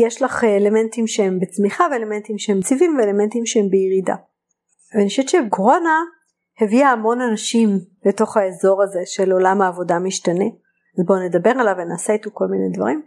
[0.05, 4.15] יש לך אלמנטים שהם בצמיחה ואלמנטים שהם ציבים ואלמנטים שהם בירידה.
[4.95, 5.99] ואני חושבת שקורונה
[6.61, 7.69] הביאה המון אנשים
[8.05, 10.45] לתוך האזור הזה של עולם העבודה משתנה
[10.99, 13.01] אז בואו נדבר עליו ונעשה איתו כל מיני דברים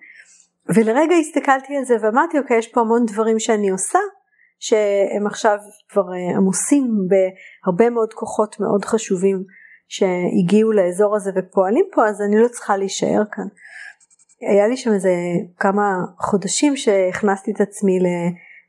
[0.75, 3.99] ולרגע הסתכלתי על זה ואמרתי אוקיי יש פה המון דברים שאני עושה
[4.61, 5.59] שהם עכשיו
[5.89, 9.45] כבר אה, עמוסים בהרבה מאוד כוחות מאוד חשובים
[9.89, 13.45] שהגיעו לאזור הזה ופועלים פה אז אני לא צריכה להישאר כאן.
[14.51, 15.13] היה לי שם איזה
[15.59, 15.83] כמה
[16.19, 17.99] חודשים שהכנסתי את עצמי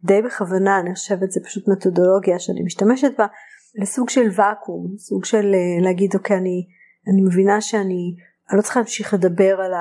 [0.03, 3.25] די בכוונה אני חושבת זה פשוט מתודולוגיה שאני משתמשת בה
[3.81, 6.65] לסוג של ואקום סוג של אה, להגיד אוקיי אני,
[7.13, 8.15] אני מבינה שאני
[8.49, 9.73] אני לא צריכה להמשיך לדבר על.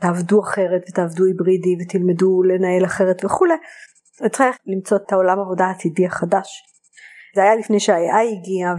[0.00, 3.54] תעבדו אחרת ותעבדו היברידי ותלמדו לנהל אחרת וכולי.
[4.30, 6.62] צריכה למצוא את העולם עבודה העתידי החדש.
[7.34, 8.72] זה היה לפני שה-AI הגיע,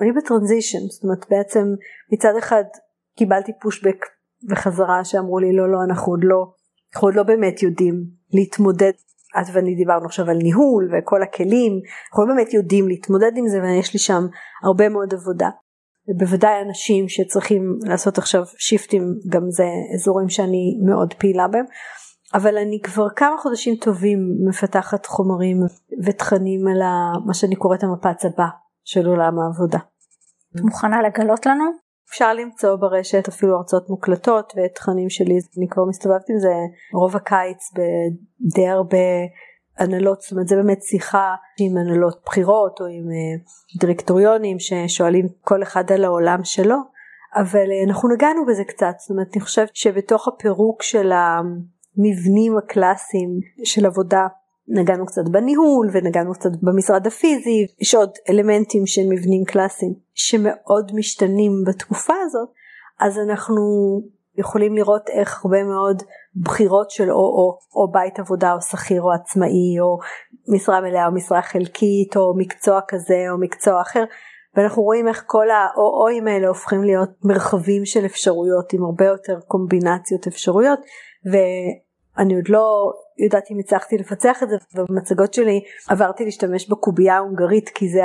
[0.00, 1.64] אני בטרנזישן, זאת אומרת בעצם
[2.12, 2.64] מצד אחד
[3.16, 4.06] קיבלתי פושבק
[4.48, 6.46] בחזרה שאמרו לי לא לא אנחנו עוד לא,
[6.92, 8.92] אנחנו עוד לא באמת יודעים להתמודד,
[9.40, 11.72] את ואני דיברנו עכשיו על ניהול וכל הכלים,
[12.10, 14.22] אנחנו לא באמת יודעים להתמודד עם זה ויש לי שם
[14.64, 15.48] הרבה מאוד עבודה.
[16.08, 21.64] ובוודאי אנשים שצריכים לעשות עכשיו שיפטים גם זה אזורים שאני מאוד פעילה בהם
[22.34, 25.56] אבל אני כבר כמה חודשים טובים מפתחת חומרים
[26.04, 26.82] ותכנים על
[27.26, 28.46] מה שאני קוראת המפץ הבא
[28.84, 29.78] של עולם העבודה.
[30.56, 31.64] את מוכנה לגלות לנו?
[32.10, 36.54] אפשר למצוא ברשת אפילו הרצאות מוקלטות ותכנים שלי אני כבר מסתובבת עם זה
[36.94, 38.98] רוב הקיץ בדי הרבה
[39.78, 45.62] הנהלות, זאת אומרת זה באמת שיחה עם הנהלות בחירות או עם uh, דירקטוריונים ששואלים כל
[45.62, 46.76] אחד על העולם שלו,
[47.34, 53.30] אבל uh, אנחנו נגענו בזה קצת, זאת אומרת אני חושבת שבתוך הפירוק של המבנים הקלאסיים
[53.64, 54.26] של עבודה
[54.68, 61.52] נגענו קצת בניהול ונגענו קצת במשרד הפיזי, יש עוד אלמנטים של מבנים קלאסיים שמאוד משתנים
[61.66, 62.48] בתקופה הזאת,
[63.00, 63.62] אז אנחנו
[64.36, 66.02] יכולים לראות איך הרבה מאוד
[66.42, 69.98] בחירות של או או, או בית עבודה או שכיר או עצמאי או
[70.48, 74.04] משרה מלאה או משרה חלקית או מקצוע כזה או מקצוע אחר.
[74.56, 80.26] ואנחנו רואים איך כל האו-אוים האלה הופכים להיות מרחבים של אפשרויות עם הרבה יותר קומבינציות
[80.26, 80.78] אפשרויות.
[81.32, 82.92] ואני עוד לא
[83.24, 88.00] יודעת אם הצלחתי לפצח את זה ובמצגות שלי עברתי להשתמש בקובייה ההונגרית כי זה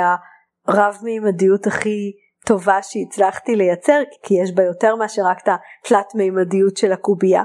[0.68, 2.12] הרב מימדיות הכי
[2.46, 7.42] טובה שהצלחתי לייצר כי יש בה יותר מאשר רק את התלת מימדיות של הקובייה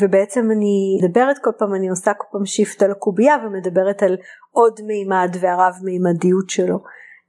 [0.00, 4.16] ובעצם אני מדברת כל פעם אני עושה כל פעם שיפט על הקובייה ומדברת על
[4.50, 6.78] עוד מימד והרב מימדיות שלו.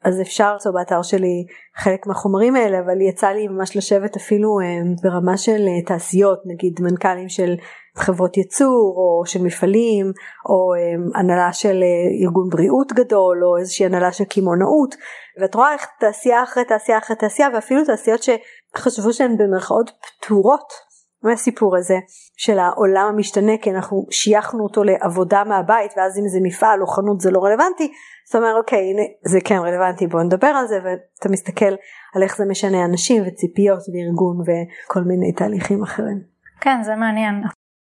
[0.03, 1.45] אז אפשר למצוא באתר שלי
[1.76, 4.65] חלק מהחומרים האלה אבל יצא לי ממש לשבת אפילו אה,
[5.03, 7.55] ברמה של אה, תעשיות נגיד מנכ"לים של
[7.95, 10.11] חברות ייצור או של מפעלים
[10.49, 11.84] או אה, הנהלה של
[12.24, 14.95] ארגון בריאות גדול או איזושהי הנהלה של קמעונאות.
[15.41, 20.87] ואת רואה איך תעשייה אחרי תעשייה אחרי תעשייה ואפילו תעשיות שחשבו שהן במרכאות פתורות
[21.24, 21.97] מהסיפור הזה
[22.38, 23.51] של העולם המשתנה?
[23.61, 27.91] כי אנחנו שייכנו אותו לעבודה מהבית ואז אם זה מפעל או חנות זה לא רלוונטי.
[28.28, 31.74] זאת אומרת אוקיי הנה זה כן רלוונטי בוא נדבר על זה ואתה מסתכל
[32.15, 36.22] על איך זה משנה אנשים וציפיות וארגון וכל מיני תהליכים אחרים.
[36.61, 37.43] כן זה מעניין.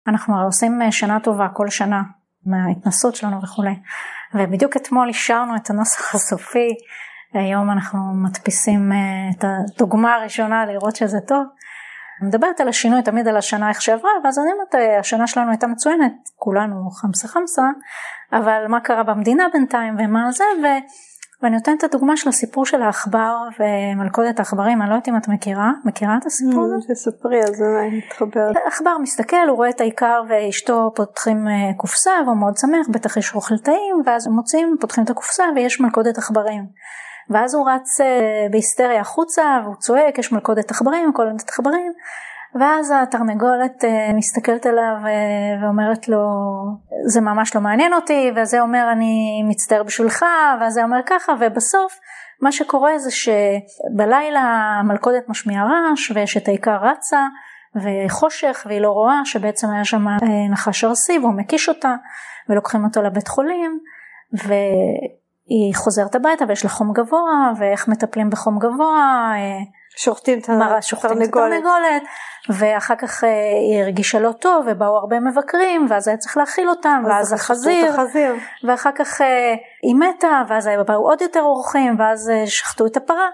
[0.08, 2.02] אנחנו עושים אה, שנה טובה כל שנה
[2.46, 3.74] מההתנסות שלנו וכולי.
[4.34, 6.68] ובדיוק אתמול אישרנו את הנוסח הסופי.
[7.34, 8.98] היום אנחנו מדפיסים אה,
[9.38, 11.44] את הדוגמה הראשונה לראות שזה טוב.
[12.20, 15.66] אני מדברת על השינוי תמיד על השנה איך שעברה ואז אני אומרת השנה שלנו הייתה
[15.66, 17.62] מצוינת כולנו חמסה חמסה
[18.32, 20.66] אבל מה קרה במדינה בינתיים ומה זה ו...
[21.42, 25.28] ואני נותנת את הדוגמה של הסיפור של העכבר ומלכודת העכברים, אני לא יודעת אם את
[25.28, 26.94] מכירה, מכירה את הסיפור הזה?
[26.94, 28.56] תספרי על זה, אני מתחברת.
[28.66, 33.34] עכבר מסתכל, הוא רואה את העיקר ואשתו פותחים אה, קופסה והוא מאוד שמח, בטח יש
[33.34, 36.66] אוכל טעים, ואז הם מוצאים, פותחים את הקופסה ויש מלכודת עכברים.
[37.30, 41.92] ואז הוא רץ אה, בהיסטריה החוצה והוא צועק, יש מלכודת עכברים, מלכודת עכברים,
[42.60, 46.18] ואז התרנגולת אה, מסתכלת עליו אה, ואומרת לו
[47.06, 50.24] זה ממש לא מעניין אותי וזה אומר אני מצטער בשבילך
[50.60, 51.98] וזה אומר ככה ובסוף
[52.40, 54.40] מה שקורה זה שבלילה
[54.80, 57.26] המלכודת משמיעה רעש ויש את העיקר רצה
[57.76, 60.06] וחושך והיא לא רואה שבעצם היה שם
[60.50, 61.94] נחש ארסי והוא מקיש אותה
[62.48, 63.80] ולוקחים אותו לבית חולים
[65.48, 69.32] והיא חוזרת הביתה ויש לה חום גבוה ואיך מטפלים בחום גבוה
[69.96, 72.02] שוחטים את התרנגולת
[72.48, 73.28] ואחר כך אה,
[73.70, 78.34] היא הרגישה לא טוב ובאו הרבה מבקרים ואז היה צריך להאכיל אותם ואז החזיר, החזיר
[78.64, 83.28] ואחר כך אה, היא מתה ואז באו עוד יותר אורחים ואז אה, שחטו את הפרה.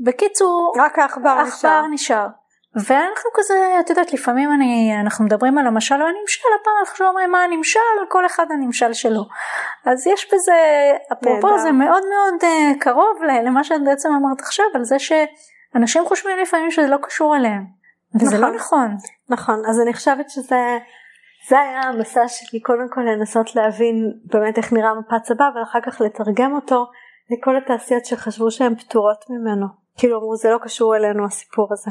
[0.00, 1.86] בקיצור רק העכבר נשאר.
[1.90, 2.26] נשאר.
[2.76, 7.30] ואנחנו כזה, את יודעת, לפעמים אני, אנחנו מדברים על המשל או הנמשל, הפעם אנחנו אומרים
[7.30, 9.24] מה הנמשל, כל אחד הנמשל שלו.
[9.86, 10.52] אז יש בזה,
[11.12, 16.38] אפרופו זה מאוד מאוד uh, קרוב למה שאת בעצם אמרת עכשיו, על זה שאנשים חושבים
[16.42, 17.64] לפעמים שזה לא קשור אליהם.
[18.20, 18.88] וזה לא נכון.
[18.88, 18.96] לא נכון.
[19.28, 20.78] נכון, אז אני חושבת שזה
[21.48, 26.00] זה היה המסע שלי קודם כל לנסות להבין באמת איך נראה מפץ הבא ואחר כך
[26.00, 26.86] לתרגם אותו
[27.30, 29.83] לכל התעשיות שחשבו שהן פטורות ממנו.
[29.98, 31.90] כאילו אמרו זה לא קשור אלינו הסיפור הזה.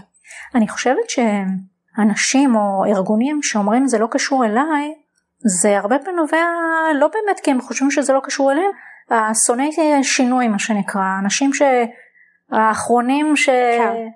[0.56, 4.94] אני חושבת שאנשים או ארגונים שאומרים זה לא קשור אליי
[5.62, 6.46] זה הרבה פעמים נובע
[6.96, 8.72] לא באמת כי הם חושבים שזה לא קשור אליהם,
[9.10, 9.72] השונאי
[10.04, 11.62] שינוי מה שנקרא, אנשים ש...
[12.54, 14.08] האחרונים של כן.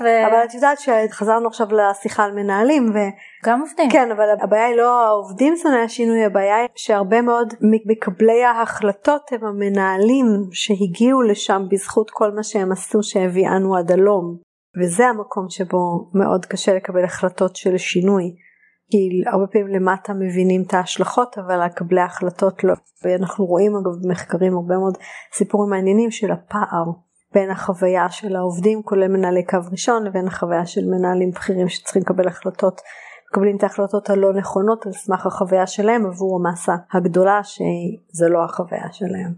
[0.00, 0.26] ו...
[0.26, 2.90] אבל את יודעת שחזרנו עכשיו לשיחה על מנהלים.
[2.94, 2.98] ו...
[3.44, 3.90] גם עובדים.
[3.90, 9.44] כן, אבל הבעיה היא לא העובדים שונאי השינוי, הבעיה היא שהרבה מאוד מקבלי ההחלטות הם
[9.44, 14.36] המנהלים שהגיעו לשם בזכות כל מה שהם עשו שהביאנו עד הלום.
[14.82, 18.24] וזה המקום שבו מאוד קשה לקבל החלטות של שינוי.
[18.90, 22.74] כי הרבה פעמים למטה מבינים את ההשלכות אבל הקבלי ההחלטות לא.
[23.04, 24.98] ואנחנו רואים אגב במחקרים הרבה מאוד
[25.34, 26.84] סיפורים מעניינים של הפער
[27.34, 32.28] בין החוויה של העובדים כולל מנהלי קו ראשון לבין החוויה של מנהלים בכירים שצריכים לקבל
[32.28, 32.80] החלטות,
[33.30, 38.92] מקבלים את ההחלטות הלא נכונות על סמך החוויה שלהם עבור המסה הגדולה שזה לא החוויה
[38.92, 39.34] שלהם.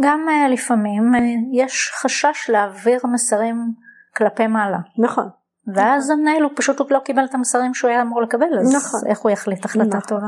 [0.00, 1.18] גם uh, לפעמים uh,
[1.52, 3.72] יש חשש להעביר מסרים
[4.16, 4.78] כלפי מעלה.
[4.98, 5.28] נכון.
[5.74, 6.18] ואז נכון.
[6.18, 9.00] המנהל הוא פשוט לא קיבל את המסרים שהוא היה אמור לקבל אז נכון.
[9.10, 10.00] איך הוא יחליט החלטה נכון.
[10.00, 10.26] טובה.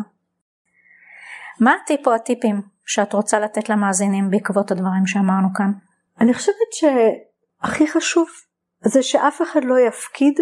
[1.60, 5.72] מה הטיפ או הטיפים שאת רוצה לתת למאזינים בעקבות הדברים שאמרנו כאן?
[6.20, 8.28] אני חושבת שהכי חשוב
[8.84, 10.40] זה שאף אחד לא יפקיד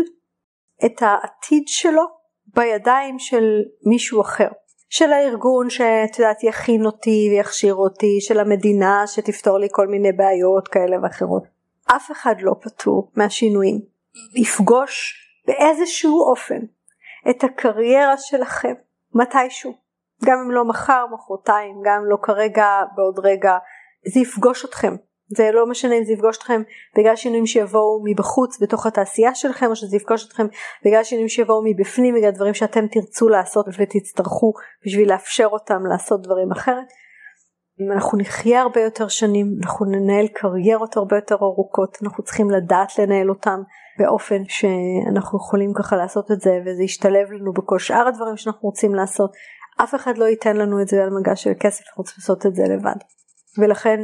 [0.84, 2.02] את העתיד שלו
[2.46, 3.44] בידיים של
[3.86, 4.48] מישהו אחר.
[4.90, 10.68] של הארגון שאת יודעת יכין אותי ויכשיר אותי, של המדינה שתפתור לי כל מיני בעיות
[10.68, 11.42] כאלה ואחרות.
[11.96, 13.80] אף אחד לא פטור מהשינויים.
[14.34, 15.14] יפגוש
[15.46, 16.60] באיזשהו אופן
[17.30, 18.74] את הקריירה שלכם
[19.14, 19.72] מתישהו.
[20.24, 22.66] גם אם לא מחר, מחרתיים, גם אם לא כרגע,
[22.96, 23.58] בעוד רגע,
[24.14, 24.96] זה יפגוש אתכם.
[25.36, 26.62] זה לא משנה אם זה יפגוש אתכם
[26.98, 30.46] בגלל שינויים שיבואו מבחוץ בתוך התעשייה שלכם או שזה יפגוש אתכם
[30.84, 34.52] בגלל שינויים שיבואו מבפנים בגלל דברים שאתם תרצו לעשות ותצטרכו
[34.86, 36.86] בשביל לאפשר אותם לעשות דברים אחרת.
[37.96, 43.30] אנחנו נחיה הרבה יותר שנים אנחנו ננהל קריירות הרבה יותר ארוכות אנחנו צריכים לדעת לנהל
[43.30, 43.60] אותם
[43.98, 48.94] באופן שאנחנו יכולים ככה לעשות את זה וזה ישתלב לנו בכל שאר הדברים שאנחנו רוצים
[48.94, 49.30] לעשות
[49.82, 52.54] אף אחד לא ייתן לנו את זה על מגש של כסף אנחנו צריכים לעשות את
[52.54, 52.96] זה לבד
[53.58, 54.00] ולכן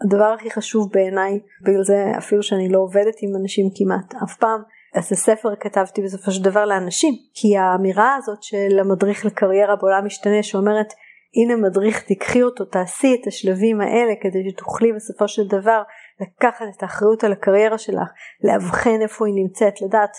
[0.00, 4.62] הדבר הכי חשוב בעיניי, בגלל זה אפילו שאני לא עובדת עם אנשים כמעט אף פעם,
[4.94, 10.42] איזה ספר כתבתי בסופו של דבר לאנשים, כי האמירה הזאת של המדריך לקריירה בעולם משתנה
[10.42, 10.92] שאומרת
[11.36, 15.82] הנה מדריך תיקחי אותו תעשי את השלבים האלה כדי שתוכלי בסופו של דבר
[16.20, 18.08] לקחת את האחריות על הקריירה שלך,
[18.44, 20.16] לאבחן איפה היא נמצאת, לדעת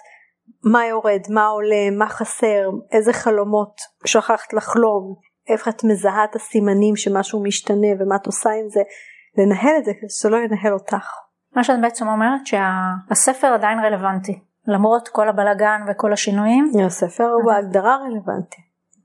[0.63, 5.15] מה יורד, מה עולה, מה חסר, איזה חלומות שכחת לחלום,
[5.49, 8.81] איך את מזהה את הסימנים שמשהו משתנה ומה את עושה עם זה,
[9.37, 11.07] לנהל את זה כדי שזה לא ינהל אותך.
[11.55, 16.71] מה שאת בעצם אומרת שהספר עדיין רלוונטי למרות כל הבלגן וכל השינויים.
[16.85, 18.61] הספר הוא בהגדרה רלוונטי.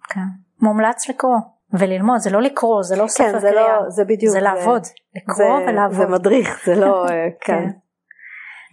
[0.09, 0.21] כן.
[0.63, 1.37] מומלץ לקרוא
[1.73, 3.81] וללמוד זה לא לקרוא זה לא כן, ספר זה קריאה.
[3.81, 4.33] לא, זה בדיוק.
[4.33, 4.83] זה לעבוד.
[5.17, 5.97] לקרוא זה, ולעבוד.
[5.97, 7.65] זה מדריך זה לא אה, כן.
[7.65, 7.71] כן.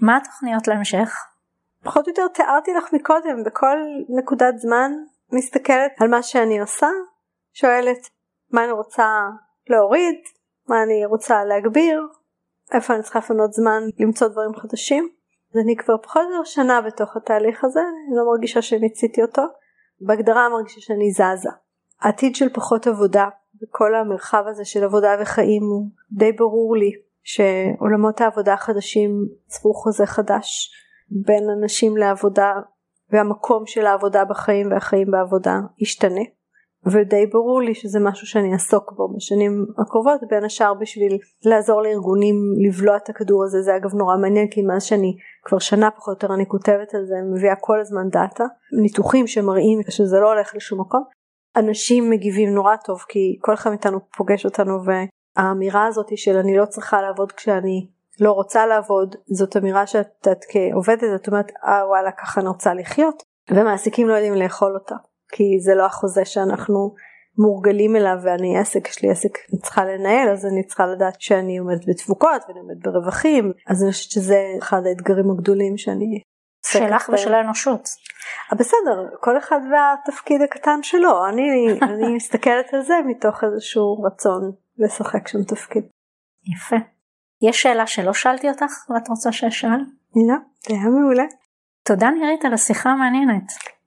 [0.02, 1.16] מה התוכניות להמשך?
[1.84, 3.78] פחות או יותר תיארתי לך מקודם בכל
[4.10, 4.92] נקודת זמן
[5.32, 6.88] מסתכלת על מה שאני עושה
[7.54, 8.10] שואלת
[8.52, 9.08] מה אני רוצה
[9.70, 10.16] להוריד
[10.70, 12.02] מה אני רוצה להגביר
[12.74, 15.10] איפה אני צריכה לפנות זמן למצוא דברים חדשים.
[15.52, 19.42] אז אני כבר פחות או יותר שנה בתוך התהליך הזה, אני לא מרגישה שמיציתי אותו.
[20.02, 21.50] בהגדרה מרגישה שאני זזה.
[22.02, 23.28] העתיד של פחות עבודה
[23.64, 26.92] וכל המרחב הזה של עבודה וחיים הוא די ברור לי
[27.24, 29.12] שעולמות העבודה החדשים
[29.48, 30.72] צפו חוזה חדש
[31.10, 32.54] בין אנשים לעבודה
[33.10, 36.22] והמקום של העבודה בחיים והחיים בעבודה ישתנה
[36.92, 42.36] ודי ברור לי שזה משהו שאני אעסוק בו בשנים הקרובות בין השאר בשביל לעזור לארגונים
[42.68, 46.14] לבלוע את הכדור הזה זה אגב נורא מעניין כי מאז שאני כבר שנה פחות או
[46.14, 48.44] יותר אני כותבת על זה מביאה כל הזמן דאטה
[48.82, 51.04] ניתוחים שמראים שזה לא הולך לשום מקום.
[51.56, 56.66] אנשים מגיבים נורא טוב כי כל אחד מאיתנו פוגש אותנו והאמירה הזאת של אני לא
[56.66, 57.88] צריכה לעבוד כשאני
[58.20, 62.74] לא רוצה לעבוד זאת אמירה שאת את כעובדת את אומרת אה וואלה ככה אני רוצה
[62.74, 63.24] לחיות.
[63.52, 64.96] ומעסיקים לא יודעים לאכול אותה
[65.32, 66.94] כי זה לא החוזה שאנחנו
[67.38, 71.58] מורגלים אליו ואני עסק יש לי עסק אני צריכה לנהל אז אני צריכה לדעת שאני
[71.58, 76.22] עומדת בתפוקות ואני עומדת ברווחים אז אני חושבת שזה אחד האתגרים הגדולים שאני
[76.66, 77.90] שלך ושל האנושות.
[78.52, 84.52] אה, בסדר כל אחד והתפקיד הקטן שלו אני אני מסתכלת על זה מתוך איזשהו רצון
[84.78, 85.84] לשחק שם תפקיד.
[86.56, 86.76] יפה.
[87.42, 89.80] יש שאלה שלא שאלתי אותך ואת רוצה שאשאל?
[90.16, 90.36] לא,
[90.68, 91.24] זה היה מעולה.
[91.84, 93.44] תודה נירית על השיחה המעניינת.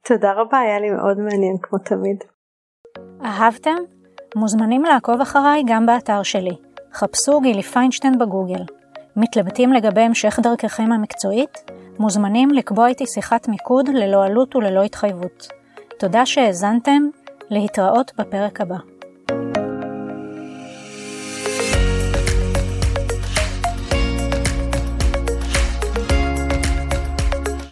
[0.07, 2.17] תודה רבה היה לי מאוד מעניין כמו תמיד.
[3.25, 3.75] אהבתם?
[4.35, 6.57] מוזמנים לעקוב אחריי גם באתר שלי.
[6.93, 8.63] חפשו גילי פיינשטיין בגוגל.
[9.15, 11.71] מתלבטים לגבי המשך דרככם המקצועית?
[11.99, 15.47] מוזמנים לקבוע איתי שיחת מיקוד ללא עלות וללא התחייבות.
[15.99, 17.01] תודה שהאזנתם,
[17.49, 18.90] להתראות בפרק הבא.